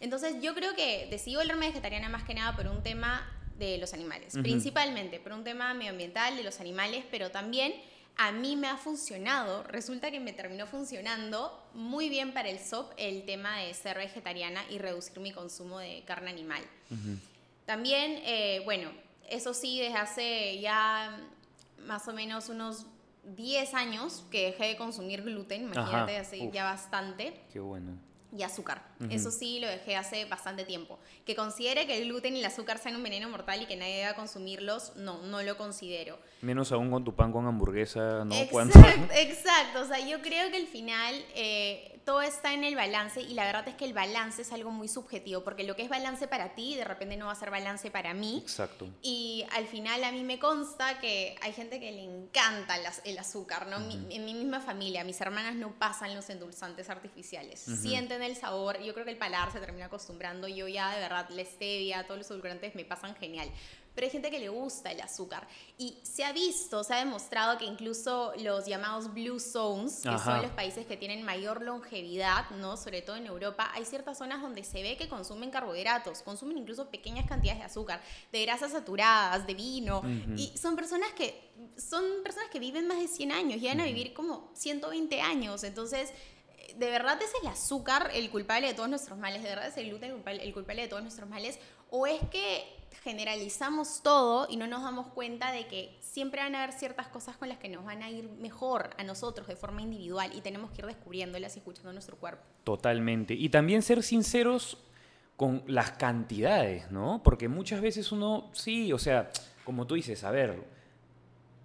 Entonces 0.00 0.36
yo 0.40 0.54
creo 0.54 0.76
que 0.76 1.08
decidí 1.10 1.34
volverme 1.34 1.68
vegetariana 1.68 2.08
más 2.08 2.22
que 2.22 2.34
nada 2.34 2.54
por 2.54 2.68
un 2.68 2.82
tema 2.82 3.26
de 3.58 3.78
los 3.78 3.92
animales, 3.92 4.34
principalmente 4.40 5.18
por 5.18 5.32
un 5.32 5.42
tema 5.42 5.74
medioambiental 5.74 6.36
de 6.36 6.44
los 6.44 6.60
animales, 6.60 7.04
pero 7.10 7.30
también 7.32 7.74
a 8.18 8.32
mí 8.32 8.56
me 8.56 8.66
ha 8.66 8.76
funcionado, 8.76 9.62
resulta 9.62 10.10
que 10.10 10.18
me 10.18 10.32
terminó 10.32 10.66
funcionando 10.66 11.56
muy 11.72 12.08
bien 12.08 12.34
para 12.34 12.48
el 12.48 12.58
SOP 12.58 12.92
el 12.96 13.24
tema 13.24 13.58
de 13.58 13.72
ser 13.74 13.96
vegetariana 13.96 14.60
y 14.70 14.78
reducir 14.78 15.20
mi 15.20 15.32
consumo 15.32 15.78
de 15.78 16.02
carne 16.04 16.30
animal. 16.30 16.60
También, 17.64 18.20
eh, 18.24 18.60
bueno, 18.64 18.90
eso 19.30 19.54
sí, 19.54 19.78
desde 19.78 19.96
hace 19.96 20.60
ya 20.60 21.16
más 21.86 22.08
o 22.08 22.12
menos 22.12 22.48
unos 22.48 22.86
10 23.36 23.74
años 23.74 24.24
que 24.32 24.46
dejé 24.46 24.66
de 24.66 24.76
consumir 24.76 25.22
gluten, 25.22 25.62
imagínate, 25.62 26.16
hace 26.16 26.50
ya 26.50 26.64
bastante. 26.64 27.40
Qué 27.52 27.60
bueno 27.60 28.08
y 28.36 28.42
azúcar. 28.42 28.82
Eso 29.10 29.30
sí 29.30 29.58
lo 29.58 29.68
dejé 29.68 29.96
hace 29.96 30.24
bastante 30.26 30.64
tiempo. 30.64 30.98
Que 31.24 31.34
considere 31.34 31.86
que 31.86 31.96
el 31.96 32.08
gluten 32.08 32.36
y 32.36 32.40
el 32.40 32.44
azúcar 32.44 32.78
sean 32.78 32.96
un 32.96 33.02
veneno 33.02 33.28
mortal 33.28 33.62
y 33.62 33.66
que 33.66 33.76
nadie 33.76 33.98
deba 33.98 34.14
consumirlos, 34.14 34.92
no, 34.96 35.22
no 35.22 35.42
lo 35.42 35.56
considero. 35.56 36.18
Menos 36.42 36.72
aún 36.72 36.90
con 36.90 37.04
tu 37.04 37.14
pan 37.14 37.32
con 37.32 37.46
hamburguesa, 37.46 38.24
¿no? 38.24 38.34
Exacto, 38.34 38.80
exacto. 39.14 39.80
O 39.80 39.84
sea, 39.86 40.06
yo 40.06 40.20
creo 40.20 40.50
que 40.50 40.58
al 40.58 40.66
final 40.66 41.24
eh, 41.34 41.97
todo 42.08 42.22
está 42.22 42.54
en 42.54 42.64
el 42.64 42.74
balance 42.74 43.20
y 43.20 43.34
la 43.34 43.44
verdad 43.44 43.68
es 43.68 43.74
que 43.74 43.84
el 43.84 43.92
balance 43.92 44.40
es 44.40 44.50
algo 44.54 44.70
muy 44.70 44.88
subjetivo, 44.88 45.44
porque 45.44 45.62
lo 45.62 45.76
que 45.76 45.82
es 45.82 45.90
balance 45.90 46.26
para 46.26 46.54
ti 46.54 46.74
de 46.74 46.84
repente 46.84 47.18
no 47.18 47.26
va 47.26 47.32
a 47.32 47.34
ser 47.34 47.50
balance 47.50 47.90
para 47.90 48.14
mí. 48.14 48.38
Exacto. 48.42 48.88
Y 49.02 49.44
al 49.52 49.66
final 49.66 50.02
a 50.02 50.10
mí 50.10 50.24
me 50.24 50.38
consta 50.38 51.00
que 51.00 51.36
hay 51.42 51.52
gente 51.52 51.78
que 51.78 51.92
le 51.92 52.02
encanta 52.02 52.78
el 53.04 53.18
azúcar, 53.18 53.66
¿no? 53.66 53.76
en 53.76 54.24
mi 54.24 54.32
misma 54.32 54.60
familia, 54.60 55.04
mis 55.04 55.20
hermanas 55.20 55.54
no 55.56 55.78
pasan 55.78 56.14
los 56.14 56.30
endulzantes 56.30 56.88
artificiales, 56.88 57.60
sienten 57.60 58.22
el 58.22 58.36
sabor, 58.36 58.80
yo 58.80 58.94
creo 58.94 59.04
que 59.04 59.12
el 59.12 59.18
paladar 59.18 59.52
se 59.52 59.60
termina 59.60 59.84
acostumbrando, 59.84 60.48
yo 60.48 60.66
ya 60.66 60.94
de 60.94 61.02
verdad 61.02 61.28
la 61.28 61.44
stevia, 61.44 62.04
todos 62.04 62.16
los 62.16 62.30
edulcorantes 62.30 62.74
me 62.74 62.86
pasan 62.86 63.16
genial 63.16 63.50
pero 63.98 64.06
hay 64.06 64.12
gente 64.12 64.30
que 64.30 64.38
le 64.38 64.48
gusta 64.48 64.92
el 64.92 65.00
azúcar. 65.00 65.48
Y 65.76 65.98
se 66.04 66.24
ha 66.24 66.32
visto, 66.32 66.84
se 66.84 66.94
ha 66.94 66.98
demostrado 66.98 67.58
que 67.58 67.64
incluso 67.64 68.32
los 68.38 68.64
llamados 68.64 69.12
blue 69.12 69.40
zones, 69.40 70.02
que 70.04 70.16
son 70.20 70.40
los 70.40 70.52
países 70.52 70.86
que 70.86 70.96
tienen 70.96 71.24
mayor 71.24 71.62
longevidad, 71.62 72.48
¿no? 72.50 72.76
Sobre 72.76 73.02
todo 73.02 73.16
en 73.16 73.26
Europa, 73.26 73.68
hay 73.74 73.84
ciertas 73.84 74.18
zonas 74.18 74.40
donde 74.40 74.62
se 74.62 74.84
ve 74.84 74.96
que 74.96 75.08
consumen 75.08 75.50
carbohidratos, 75.50 76.22
consumen 76.22 76.58
incluso 76.58 76.88
pequeñas 76.90 77.26
cantidades 77.26 77.58
de 77.58 77.64
azúcar, 77.64 78.00
de 78.30 78.42
grasas 78.42 78.70
saturadas, 78.70 79.48
de 79.48 79.54
vino, 79.54 80.00
y 80.36 80.56
son 80.56 80.76
personas 80.76 81.10
que 81.14 81.50
son 81.76 82.04
personas 82.22 82.50
que 82.50 82.60
viven 82.60 82.86
más 82.86 83.00
de 83.00 83.08
100 83.08 83.32
años, 83.32 83.60
llegan 83.60 83.80
a 83.80 83.84
vivir 83.84 84.14
como 84.14 84.52
120 84.54 85.20
años, 85.20 85.64
entonces 85.64 86.12
de 86.76 86.88
verdad 86.88 87.20
es 87.20 87.32
el 87.42 87.48
azúcar 87.48 88.12
el 88.14 88.30
culpable 88.30 88.68
de 88.68 88.74
todos 88.74 88.88
nuestros 88.88 89.18
males, 89.18 89.42
de 89.42 89.48
verdad 89.48 89.66
es 89.66 89.76
el 89.76 89.88
gluten 89.88 90.22
el 90.24 90.52
culpable 90.54 90.82
de 90.82 90.88
todos 90.88 91.02
nuestros 91.02 91.28
males, 91.28 91.58
o 91.90 92.06
es 92.06 92.20
que 92.30 92.77
generalizamos 93.02 94.02
todo 94.02 94.46
y 94.50 94.56
no 94.56 94.66
nos 94.66 94.82
damos 94.82 95.06
cuenta 95.08 95.52
de 95.52 95.66
que 95.66 95.96
siempre 96.00 96.40
van 96.40 96.54
a 96.54 96.62
haber 96.62 96.74
ciertas 96.74 97.08
cosas 97.08 97.36
con 97.36 97.48
las 97.48 97.58
que 97.58 97.68
nos 97.68 97.84
van 97.84 98.02
a 98.02 98.10
ir 98.10 98.28
mejor 98.40 98.90
a 98.98 99.04
nosotros 99.04 99.46
de 99.46 99.56
forma 99.56 99.82
individual 99.82 100.30
y 100.34 100.40
tenemos 100.40 100.70
que 100.70 100.82
ir 100.82 100.86
descubriéndolas 100.86 101.56
y 101.56 101.60
escuchando 101.60 101.92
nuestro 101.92 102.16
cuerpo. 102.16 102.42
Totalmente. 102.64 103.34
Y 103.34 103.48
también 103.48 103.82
ser 103.82 104.02
sinceros 104.02 104.78
con 105.36 105.62
las 105.66 105.92
cantidades, 105.92 106.90
¿no? 106.90 107.22
Porque 107.22 107.48
muchas 107.48 107.80
veces 107.80 108.10
uno, 108.10 108.50
sí, 108.52 108.92
o 108.92 108.98
sea, 108.98 109.30
como 109.64 109.86
tú 109.86 109.94
dices, 109.94 110.24
a 110.24 110.30
ver, 110.30 110.64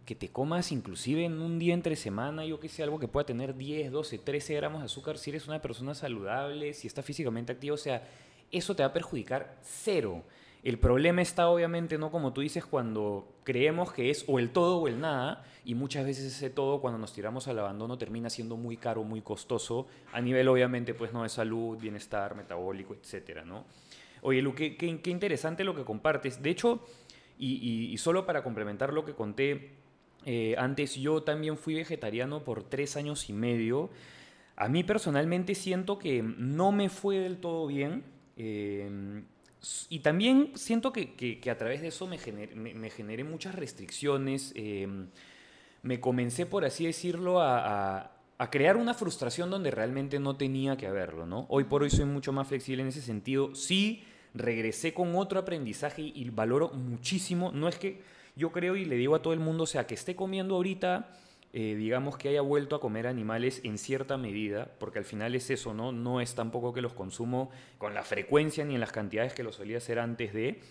que 0.06 0.16
te 0.16 0.30
comas 0.30 0.72
inclusive 0.72 1.26
en 1.26 1.42
un 1.42 1.58
día 1.60 1.74
entre 1.74 1.96
semana, 1.96 2.46
yo 2.46 2.60
que 2.60 2.70
sé, 2.70 2.84
algo 2.84 3.00
que 3.00 3.08
pueda 3.08 3.26
tener 3.26 3.56
10, 3.56 3.92
12, 3.92 4.18
13 4.20 4.54
gramos 4.56 4.82
de 4.82 4.86
azúcar, 4.86 5.18
si 5.18 5.30
eres 5.30 5.48
una 5.48 5.62
persona 5.62 5.96
saludable, 5.96 6.74
si 6.74 6.88
estás 6.88 7.06
físicamente 7.06 7.52
activo, 7.52 7.76
o 7.76 7.78
sea, 7.78 8.08
eso 8.52 8.76
te 8.76 8.84
va 8.84 8.90
a 8.90 8.94
perjudicar 8.94 9.58
cero. 9.64 10.24
El 10.64 10.80
problema 10.80 11.22
está 11.22 11.50
obviamente, 11.50 11.98
no 11.98 12.10
como 12.10 12.32
tú 12.32 12.40
dices, 12.40 12.66
cuando 12.66 13.28
creemos 13.44 13.92
que 13.92 14.10
es 14.10 14.24
o 14.28 14.40
el 14.40 14.52
todo 14.52 14.78
o 14.78 14.88
el 14.88 15.02
nada, 15.02 15.44
y 15.66 15.76
muchas 15.76 16.06
veces 16.06 16.26
ese 16.26 16.50
todo 16.50 16.80
cuando 16.80 16.98
nos 16.98 17.12
tiramos 17.14 17.50
al 17.50 17.60
abandono 17.60 17.98
termina 17.98 18.30
siendo 18.30 18.56
muy 18.56 18.78
caro, 18.78 19.04
muy 19.04 19.22
costoso, 19.22 19.88
a 20.14 20.22
nivel 20.22 20.48
obviamente 20.48 20.94
pues 20.94 21.12
no 21.12 21.24
de 21.24 21.30
salud, 21.30 21.78
bienestar, 21.78 22.36
metabólico, 22.36 22.94
etcétera, 22.94 23.44
¿no? 23.44 23.66
Oye, 24.22 24.42
Lu, 24.42 24.56
qué, 24.56 24.78
qué, 24.78 25.10
interesante 25.10 25.66
lo 25.66 25.76
que 25.76 25.84
compartes. 25.84 26.42
De 26.42 26.50
hecho, 26.50 26.80
y, 27.38 27.92
y, 27.92 27.98
solo 27.98 28.26
para 28.26 28.42
complementar 28.42 28.94
lo 28.94 29.04
que 29.04 29.14
conté 29.14 29.72
eh, 30.26 30.56
antes, 30.58 30.96
yo 30.96 31.24
también 31.24 31.58
fui 31.58 31.74
vegetariano 31.76 32.46
por 32.46 32.64
tres 32.64 32.96
años 32.96 33.30
y 33.30 33.34
medio. 33.34 33.90
A 34.56 34.70
mí 34.70 34.86
personalmente 34.86 35.56
siento 35.56 36.00
que 36.00 36.24
no 36.24 36.72
me 36.72 36.88
fue 36.88 37.18
del 37.18 37.38
todo 37.40 37.68
bien. 37.68 38.06
Eh, 38.38 39.24
y 39.90 40.00
también 40.00 40.52
siento 40.56 40.92
que, 40.92 41.40
a 41.50 41.58
través 41.58 41.82
de 41.82 41.88
eso 41.88 42.06
me, 42.08 42.18
generé 42.18 43.24
muchas 43.24 43.56
restricciones. 43.56 44.52
Em, 44.56 45.08
me 45.84 46.00
comencé, 46.02 46.46
por 46.46 46.66
así 46.66 46.86
decirlo, 46.86 47.42
a, 47.42 48.10
crear 48.52 48.76
una 48.76 48.94
frustración 48.94 49.50
donde 49.50 49.72
realmente 49.72 50.20
no 50.20 50.36
tenía 50.36 50.76
que 50.76 50.86
haberlo, 50.86 51.26
¿no? 51.26 51.46
Hoy 51.48 51.64
por 51.64 51.82
hoy 51.82 51.90
soy 51.90 52.04
mucho 52.04 52.34
más 52.34 52.46
flexible 52.46 52.82
en 52.82 52.90
ese 52.90 53.02
sentido. 53.02 53.56
Sí, 53.56 54.04
regresé 54.34 54.94
con 54.94 55.16
otro 55.16 55.40
aprendizaje 55.40 56.02
y 56.02 56.30
valoro 56.30 56.70
muchísimo. 56.72 57.54
No 57.54 57.70
es 57.70 57.78
que 57.78 58.02
yo 58.36 58.52
creo 58.52 58.76
y 58.76 58.84
le 58.84 58.98
digo 58.98 59.16
a 59.16 59.22
todo 59.22 59.32
el 59.32 59.40
mundo, 59.40 59.64
o 59.64 59.68
sea, 59.68 59.88
que 59.88 59.94
esté 59.94 60.14
comiendo 60.18 60.56
ahorita 60.56 61.10
eh, 61.56 61.76
digamos 61.76 62.18
que 62.18 62.30
haya 62.30 62.42
vuelto 62.42 62.76
a 62.76 62.82
comer 62.82 63.06
animales 63.06 63.62
en 63.64 63.78
cierta 63.78 64.18
medida, 64.18 64.72
porque 64.80 64.98
al 64.98 65.06
final 65.06 65.36
es 65.36 65.52
eso, 65.52 65.76
¿no? 65.76 65.92
No 65.92 66.20
es 66.20 66.34
tampoco 66.34 66.74
que 66.74 66.82
los 66.82 66.94
consumo 66.94 67.52
con 67.78 67.94
la 67.94 68.04
frecuencia 68.04 68.66
ni 68.66 68.74
en 68.74 68.80
las 68.80 68.92
cantidades 68.92 69.34
que 69.34 69.44
lo 69.44 69.52
solía 69.52 69.78
hacer 69.78 70.00
antes 70.00 70.34
de. 70.34 70.62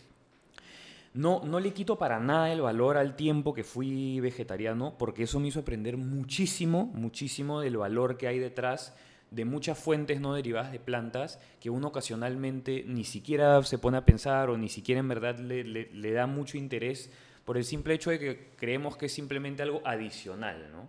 No, 1.14 1.40
no 1.45 1.61
le 1.61 1.73
quito 1.73 1.99
para 1.99 2.18
nada 2.18 2.53
el 2.53 2.62
valor 2.62 2.97
al 2.97 3.14
tiempo 3.14 3.55
que 3.55 3.62
fui 3.62 4.18
vegetariano, 4.18 4.97
porque 4.99 5.23
eso 5.23 5.38
me 5.38 5.49
hizo 5.49 5.61
aprender 5.61 5.97
muchísimo, 5.97 6.90
muchísimo 6.95 7.61
del 7.61 7.77
valor 7.77 8.16
que 8.16 8.27
hay 8.27 8.40
detrás 8.40 8.92
de 9.31 9.45
muchas 9.45 9.79
fuentes 9.79 10.21
no 10.21 10.35
derivadas 10.35 10.73
de 10.73 10.81
plantas 10.81 11.38
que 11.61 11.71
uno 11.71 11.88
ocasionalmente 11.88 12.85
ni 12.87 13.05
siquiera 13.05 13.62
se 13.62 13.79
pone 13.79 13.99
a 13.99 14.05
pensar 14.05 14.51
o 14.51 14.59
ni 14.59 14.68
siquiera 14.68 14.99
en 14.99 15.09
verdad 15.09 15.38
le, 15.38 15.64
le 15.64 16.12
da 16.12 16.27
mucho 16.27 16.59
interés 16.59 17.11
por 17.44 17.57
el 17.57 17.64
simple 17.64 17.94
hecho 17.94 18.11
de 18.11 18.18
que 18.18 18.50
creemos 18.57 18.96
que 18.96 19.07
es 19.07 19.12
simplemente 19.12 19.62
algo 19.62 19.83
adicional, 19.85 20.70
¿no? 20.72 20.88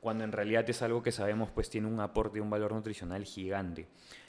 Cuando 0.00 0.24
en 0.24 0.32
realidad 0.32 0.68
es 0.70 0.82
algo 0.82 1.02
que 1.02 1.12
sabemos 1.12 1.50
pues 1.50 1.70
tiene 1.70 1.88
un 1.88 2.00
aporte 2.00 2.38
y 2.38 2.40
un 2.40 2.50
valor 2.50 2.72
nutricional 2.72 3.24
gigante. 3.24 3.88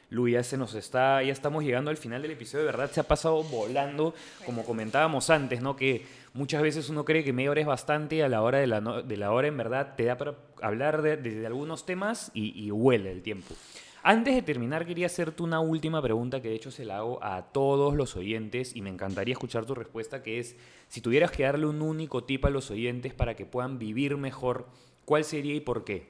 Lu, 0.09 0.27
ya 0.27 0.41
se 0.41 0.57
nos 0.57 0.73
está, 0.73 1.21
ya 1.21 1.31
estamos 1.31 1.63
llegando 1.63 1.91
al 1.91 1.97
final 1.97 2.23
del 2.23 2.31
episodio, 2.31 2.65
de 2.65 2.71
verdad 2.71 2.89
se 2.89 2.99
ha 2.99 3.03
pasado 3.03 3.43
volando, 3.43 4.15
como 4.43 4.65
comentábamos 4.65 5.29
antes, 5.29 5.61
¿no? 5.61 5.75
Que 5.75 6.07
muchas 6.33 6.63
veces 6.63 6.89
uno 6.89 7.05
cree 7.05 7.23
que 7.23 7.31
media 7.31 7.51
hora 7.51 7.63
bastante, 7.65 8.23
a 8.23 8.29
la 8.29 8.41
hora 8.41 8.57
de 8.57 8.65
la, 8.65 9.31
hora 9.31 9.47
en 9.47 9.57
verdad 9.57 9.93
te 9.95 10.05
da 10.05 10.17
para 10.17 10.35
hablar 10.63 11.03
de, 11.03 11.45
algunos 11.45 11.85
temas 11.85 12.31
y, 12.33 12.59
y 12.59 12.71
huele 12.71 13.11
el 13.11 13.21
tiempo. 13.21 13.53
Antes 14.01 14.33
de 14.33 14.41
terminar, 14.41 14.85
quería 14.85 15.07
hacerte 15.07 15.43
una 15.43 15.59
última 15.59 16.01
pregunta 16.01 16.41
que 16.41 16.47
de 16.47 16.55
hecho 16.55 16.71
se 16.71 16.85
la 16.85 16.99
hago 16.99 17.21
a 17.21 17.51
todos 17.51 17.95
los 17.95 18.15
oyentes 18.15 18.73
y 18.73 18.81
me 18.81 18.89
encantaría 18.89 19.33
escuchar 19.33 19.65
tu 19.65 19.75
respuesta, 19.75 20.23
que 20.23 20.39
es, 20.39 20.55
si 20.87 21.01
tuvieras 21.01 21.31
que 21.31 21.43
darle 21.43 21.65
un 21.65 21.81
único 21.81 22.23
tip 22.23 22.45
a 22.45 22.49
los 22.49 22.71
oyentes 22.71 23.13
para 23.13 23.35
que 23.35 23.45
puedan 23.45 23.77
vivir 23.77 24.15
mejor, 24.15 24.67
¿cuál 25.03 25.25
sería 25.25 25.53
y 25.53 25.59
por 25.59 25.83
qué? 25.83 26.07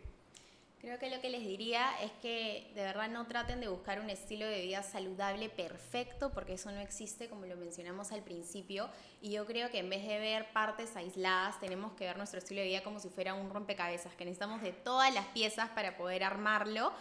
Creo 0.81 0.99
que 0.99 1.09
lo 1.09 1.19
que 1.19 1.31
les 1.31 1.41
diría 1.41 1.89
es 2.03 2.11
que 2.21 2.71
de 2.75 2.83
verdad 2.83 3.09
no 3.09 3.25
traten 3.25 3.59
de 3.59 3.67
buscar 3.67 3.99
un 3.99 4.11
estilo 4.11 4.45
de 4.45 4.61
vida 4.61 4.83
saludable 4.83 5.49
perfecto, 5.49 6.31
porque 6.31 6.53
eso 6.53 6.71
no 6.71 6.79
existe, 6.79 7.27
como 7.27 7.47
lo 7.47 7.57
mencionamos 7.57 8.11
al 8.11 8.21
principio. 8.21 8.87
Y 9.19 9.31
yo 9.31 9.47
creo 9.47 9.71
que 9.71 9.79
en 9.79 9.89
vez 9.89 10.07
de 10.07 10.19
ver 10.19 10.45
partes 10.53 10.95
aisladas, 10.95 11.59
tenemos 11.59 11.93
que 11.93 12.05
ver 12.05 12.17
nuestro 12.17 12.37
estilo 12.37 12.61
de 12.61 12.67
vida 12.67 12.83
como 12.83 12.99
si 12.99 13.09
fuera 13.09 13.33
un 13.33 13.49
rompecabezas, 13.49 14.13
que 14.13 14.25
necesitamos 14.25 14.61
de 14.61 14.73
todas 14.73 15.13
las 15.13 15.25
piezas 15.27 15.69
para 15.71 15.97
poder 15.97 16.23
armarlo 16.23 16.93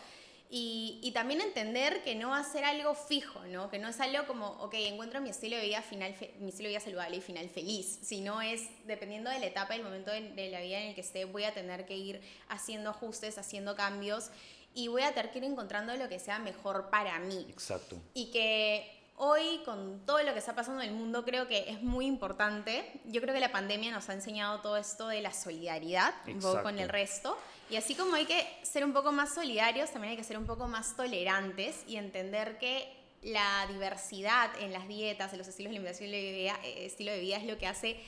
y, 0.51 1.11
también 1.13 1.41
entender 1.41 2.03
que 2.03 2.15
no 2.15 2.31
va 2.31 2.39
a 2.39 2.45
ser 2.45 2.65
algo 2.65 2.95
fijo, 2.95 3.45
¿no? 3.47 3.71
Que 3.71 3.79
no 3.79 3.89
es 3.89 4.01
algo 4.01 4.27
como, 4.27 4.49
ok, 4.61 4.75
encuentro 4.75 5.21
mi 5.21 5.31
estilo 5.31 5.57
de 5.57 5.65
vida 5.65 5.83
final, 5.83 6.15
mi 6.39 6.49
estilo 6.49 6.69
de 6.69 6.75
vida 6.75 6.81
saludable 6.81 7.17
y 7.17 7.21
final 7.21 7.49
feliz, 7.51 7.99
sino 8.03 8.41
es, 8.41 8.69
dependiendo 8.87 9.31
de 9.31 9.41
la 9.41 9.47
etapa, 9.47 9.75
del 9.75 9.83
momento 9.83 10.11
de, 10.11 10.33
de, 10.33 10.51
la 10.51 10.61
vida 10.61 10.81
en 10.81 10.89
el 10.89 10.95
que 10.95 11.03
esté, 11.03 11.25
voy 11.25 11.45
a 11.45 11.53
tener 11.53 11.85
que 11.87 11.97
ir 11.97 12.21
haciendo 12.49 12.91
ajustes, 12.91 13.37
haciendo 13.37 13.77
cambios 13.77 14.31
y 14.75 14.89
voy 14.89 15.03
a 15.03 15.13
tener 15.13 15.31
que 15.33 15.39
ir 15.39 15.45
encontrando 15.45 15.95
lo 15.97 16.09
que 16.09 16.19
sea 16.19 16.39
mejor 16.39 16.89
para 16.89 17.19
mí. 17.19 17.47
Exacto. 17.51 17.97
Y 18.15 18.31
que 18.31 18.98
hoy, 19.19 19.61
con 19.65 20.05
todo 20.07 20.23
lo 20.23 20.33
que 20.33 20.39
está 20.39 20.55
pasando 20.55 20.83
en 20.83 20.89
el 20.89 20.95
mundo, 20.95 21.25
creo 21.25 21.47
que 21.47 21.71
es 21.71 21.83
muy 21.83 22.07
importante. 22.07 23.01
Yo 23.05 23.21
creo 23.21 23.35
que 23.35 23.41
la 23.41 23.53
pandemia 23.53 23.91
nos 23.91 24.09
ha 24.09 24.15
enseñado 24.15 24.61
todo 24.61 24.77
esto 24.77 25.09
de 25.09 25.21
la 25.21 25.33
solidaridad 25.33 26.15
con 26.63 26.79
el 26.79 26.89
resto. 26.89 27.37
Y 27.71 27.77
así 27.77 27.95
como 27.95 28.15
hay 28.15 28.25
que 28.25 28.47
ser 28.63 28.85
un 28.85 28.93
poco 28.93 29.13
más 29.13 29.35
solidarios, 29.35 29.91
también 29.91 30.13
hay 30.13 30.17
que 30.17 30.25
ser 30.25 30.39
un 30.39 30.47
poco 30.47 30.69
más 30.69 30.97
tolerantes 30.97 31.85
y 31.87 31.97
entender 31.97 32.59
que 32.59 32.97
la 33.23 33.67
diversidad 33.69 34.51
en 34.61 34.73
las 34.73 34.89
dietas, 34.89 35.33
en 35.33 35.39
los 35.39 35.49
estilos 35.49 35.71
de 35.71 35.77
alimentación 35.77 36.11
y 36.11 36.15
eh, 36.15 36.87
estilo 36.87 37.13
de 37.13 37.21
vida 37.21 37.37
es 37.37 37.45
lo 37.45 37.59
que 37.59 37.67
hace 37.67 38.01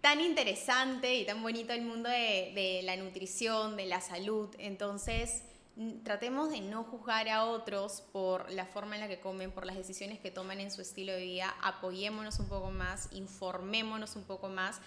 tan 0.00 0.20
interesante 0.20 1.16
y 1.16 1.24
tan 1.24 1.42
bonito 1.42 1.72
el 1.72 1.82
mundo 1.82 2.08
de, 2.08 2.52
de 2.54 2.80
la 2.84 2.96
nutrición, 2.96 3.76
de 3.76 3.86
la 3.86 4.00
salud. 4.00 4.54
Entonces, 4.58 5.42
tratemos 6.02 6.50
de 6.50 6.60
no 6.60 6.84
juzgar 6.84 7.28
a 7.28 7.44
otros 7.44 8.02
por 8.12 8.50
la 8.50 8.66
forma 8.66 8.96
en 8.96 9.02
la 9.02 9.08
que 9.08 9.20
comen, 9.20 9.52
por 9.52 9.64
las 9.64 9.76
decisiones 9.76 10.18
que 10.18 10.30
toman 10.30 10.60
en 10.60 10.70
su 10.70 10.82
estilo 10.82 11.12
de 11.12 11.22
vida, 11.22 11.54
apoyémonos 11.62 12.38
un 12.40 12.48
poco 12.48 12.70
más, 12.70 13.08
informémonos 13.12 14.16
un 14.16 14.24
poco 14.24 14.48
más. 14.48 14.80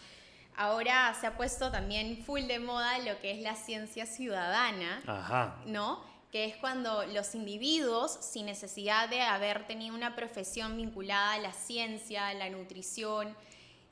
Ahora 0.55 1.15
se 1.19 1.27
ha 1.27 1.37
puesto 1.37 1.71
también 1.71 2.23
full 2.25 2.41
de 2.41 2.59
moda 2.59 2.99
lo 2.99 3.19
que 3.21 3.31
es 3.31 3.41
la 3.41 3.55
ciencia 3.55 4.05
ciudadana, 4.05 5.61
¿no? 5.65 6.03
Que 6.29 6.45
es 6.45 6.57
cuando 6.57 7.05
los 7.05 7.35
individuos, 7.35 8.11
sin 8.11 8.45
necesidad 8.45 9.09
de 9.09 9.21
haber 9.21 9.67
tenido 9.67 9.95
una 9.95 10.15
profesión 10.15 10.75
vinculada 10.75 11.33
a 11.33 11.39
la 11.39 11.53
ciencia, 11.53 12.27
a 12.27 12.33
la 12.33 12.49
nutrición, 12.49 13.35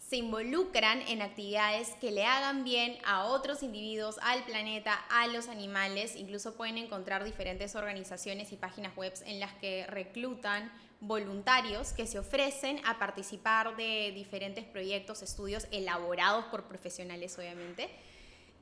se 0.10 0.18
involucran 0.18 1.04
en 1.04 1.22
actividades 1.22 1.90
que 2.02 2.10
le 2.10 2.26
hagan 2.26 2.64
bien 2.64 2.98
a 3.06 3.26
otros 3.26 3.62
individuos, 3.62 4.18
al 4.24 4.44
planeta, 4.44 4.96
a 5.12 5.28
los 5.28 5.48
animales. 5.50 6.16
Incluso 6.16 6.56
pueden 6.56 6.80
encontrar 6.80 7.24
diferentes 7.24 7.76
organizaciones 7.76 8.52
y 8.52 8.56
páginas 8.56 8.96
web 8.98 9.14
en 9.28 9.40
las 9.40 9.54
que 9.54 9.86
reclutan 9.86 10.72
voluntarios 11.00 11.94
que 11.94 12.08
se 12.08 12.18
ofrecen 12.18 12.82
a 12.88 12.98
participar 12.98 13.76
de 13.76 14.12
diferentes 14.16 14.66
proyectos, 14.66 15.22
estudios 15.22 15.68
elaborados 15.70 16.46
por 16.46 16.64
profesionales, 16.64 17.38
obviamente. 17.38 17.88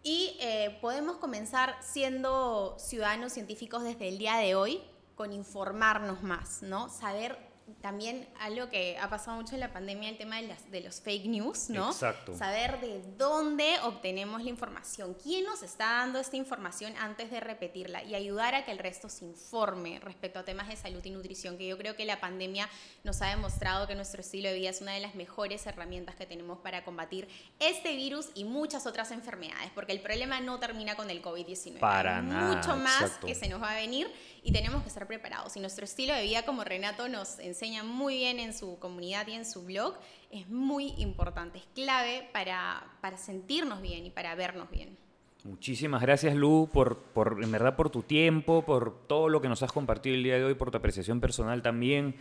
Y 0.04 0.36
eh, 0.42 0.78
podemos 0.82 1.16
comenzar 1.16 1.78
siendo 1.80 2.76
ciudadanos 2.78 3.32
científicos 3.32 3.84
desde 3.84 4.10
el 4.10 4.18
día 4.18 4.36
de 4.36 4.56
hoy 4.56 4.82
con 5.16 5.32
informarnos 5.32 6.24
más, 6.24 6.62
¿no? 6.62 6.90
Saber 6.90 7.47
también 7.82 8.28
algo 8.40 8.70
que 8.70 8.98
ha 8.98 9.10
pasado 9.10 9.38
mucho 9.38 9.54
en 9.54 9.60
la 9.60 9.72
pandemia, 9.72 10.10
el 10.10 10.18
tema 10.18 10.38
de, 10.38 10.48
las, 10.48 10.72
de 10.72 10.82
los 10.82 11.02
fake 11.02 11.26
news, 11.26 11.70
¿no? 11.70 11.92
Exacto. 11.92 12.36
Saber 12.36 12.80
de 12.80 13.02
dónde 13.18 13.78
obtenemos 13.84 14.44
la 14.44 14.50
información, 14.50 15.16
quién 15.22 15.44
nos 15.46 15.64
está 15.64 15.86
dando 15.98 16.20
esta 16.20 16.38
información 16.38 16.94
antes 16.98 17.30
de 17.30 17.40
repetirla 17.40 18.04
y 18.04 18.16
ayudar 18.16 18.56
a 18.56 18.66
que 18.66 18.72
el 18.72 18.80
resto 18.80 19.10
se 19.10 19.26
informe 19.26 20.00
respecto 20.00 20.40
a 20.40 20.44
temas 20.44 20.70
de 20.70 20.76
salud 20.78 21.04
y 21.04 21.12
nutrición, 21.12 21.58
que 21.58 21.68
yo 21.68 21.78
creo 21.78 21.96
que 21.96 22.06
la 22.06 22.20
pandemia 22.20 22.70
nos 23.04 23.22
ha 23.22 23.28
demostrado 23.28 23.88
que 23.88 23.96
nuestro 23.96 24.22
estilo 24.22 24.50
de 24.50 24.56
vida 24.56 24.70
es 24.70 24.82
una 24.82 24.94
de 24.94 25.02
las 25.02 25.16
mejores 25.16 25.66
herramientas 25.68 26.16
que 26.16 26.26
tenemos 26.26 26.60
para 26.60 26.84
combatir 26.84 27.28
este 27.60 27.96
virus 27.96 28.30
y 28.34 28.46
muchas 28.46 28.88
otras 28.88 29.12
enfermedades, 29.12 29.72
porque 29.76 29.92
el 29.92 30.00
problema 30.00 30.40
no 30.40 30.60
termina 30.60 30.96
con 30.96 31.10
el 31.10 31.22
COVID-19. 31.22 31.80
Para 31.80 32.20
Hay 32.20 32.26
nada, 32.26 32.56
Mucho 32.56 32.76
más 32.78 33.02
exacto. 33.02 33.28
que 33.28 33.36
se 33.36 33.50
nos 33.50 33.62
va 33.62 33.72
a 33.72 33.76
venir 33.76 34.10
y 34.42 34.52
tenemos 34.52 34.82
que 34.82 34.88
estar 34.88 35.06
preparados. 35.06 35.56
Y 35.58 35.60
nuestro 35.60 35.86
estilo 35.86 36.14
de 36.14 36.24
vida, 36.24 36.44
como 36.44 36.64
Renato 36.64 37.10
nos 37.10 37.40
enseña 37.40 37.57
muy 37.84 38.18
bien 38.18 38.40
en 38.40 38.54
su 38.54 38.78
comunidad 38.80 39.28
y 39.28 39.34
en 39.34 39.46
su 39.46 39.64
blog, 39.64 39.96
es 40.32 40.50
muy 40.50 40.94
importante, 40.98 41.60
es 41.60 41.66
clave 41.74 42.28
para, 42.34 42.84
para 43.02 43.18
sentirnos 43.18 43.82
bien 43.82 44.06
y 44.06 44.10
para 44.10 44.36
vernos 44.36 44.70
bien. 44.70 44.98
Muchísimas 45.44 46.02
gracias, 46.02 46.36
Lu, 46.36 46.70
por, 46.72 46.98
por, 46.98 47.40
en 47.42 47.52
verdad, 47.52 47.76
por 47.76 47.90
tu 47.90 48.04
tiempo, 48.04 48.64
por 48.66 49.08
todo 49.08 49.30
lo 49.30 49.42
que 49.42 49.48
nos 49.48 49.64
has 49.64 49.72
compartido 49.72 50.16
el 50.16 50.24
día 50.24 50.36
de 50.36 50.44
hoy, 50.44 50.56
por 50.56 50.72
tu 50.72 50.78
apreciación 50.78 51.22
personal 51.22 51.62
también. 51.62 52.16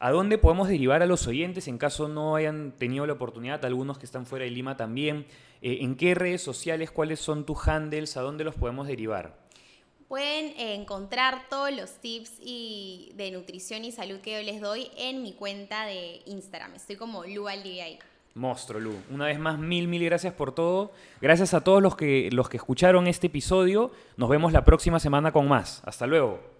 ¿A 0.00 0.10
dónde 0.10 0.38
podemos 0.38 0.68
derivar 0.68 1.02
a 1.02 1.06
los 1.06 1.26
oyentes 1.26 1.66
en 1.66 1.76
caso 1.76 2.08
no 2.08 2.36
hayan 2.36 2.72
tenido 2.72 3.06
la 3.06 3.14
oportunidad, 3.14 3.64
algunos 3.64 3.98
que 3.98 4.06
están 4.06 4.26
fuera 4.26 4.44
de 4.44 4.50
Lima 4.50 4.76
también? 4.76 5.26
Eh, 5.60 5.78
¿En 5.80 5.96
qué 5.96 6.14
redes 6.14 6.42
sociales, 6.42 6.90
cuáles 6.90 7.20
son 7.20 7.44
tus 7.44 7.66
handles, 7.66 8.16
a 8.16 8.22
dónde 8.22 8.44
los 8.44 8.54
podemos 8.54 8.86
derivar? 8.86 9.36
Pueden 10.08 10.46
eh, 10.56 10.74
encontrar 10.74 11.48
todos 11.50 11.70
los 11.70 11.98
tips 12.00 12.32
y 12.40 13.12
de 13.16 13.30
nutrición 13.30 13.84
y 13.84 13.92
salud 13.92 14.20
que 14.20 14.32
yo 14.32 14.42
les 14.42 14.60
doy 14.60 14.90
en 14.96 15.22
mi 15.22 15.34
cuenta 15.34 15.84
de 15.84 16.22
Instagram. 16.24 16.74
Estoy 16.74 16.96
como 16.96 17.24
Lualdi 17.24 17.80
ahí. 17.80 17.98
Monstruo, 18.34 18.80
Lu. 18.80 18.94
Una 19.10 19.26
vez 19.26 19.38
más, 19.38 19.58
mil, 19.58 19.86
mil 19.86 20.02
gracias 20.04 20.32
por 20.32 20.54
todo. 20.54 20.92
Gracias 21.20 21.52
a 21.52 21.62
todos 21.62 21.82
los 21.82 21.94
que, 21.94 22.30
los 22.32 22.48
que 22.48 22.56
escucharon 22.56 23.06
este 23.06 23.26
episodio. 23.26 23.90
Nos 24.16 24.30
vemos 24.30 24.52
la 24.52 24.64
próxima 24.64 24.98
semana 24.98 25.30
con 25.30 25.46
más. 25.46 25.82
Hasta 25.84 26.06
luego. 26.06 26.57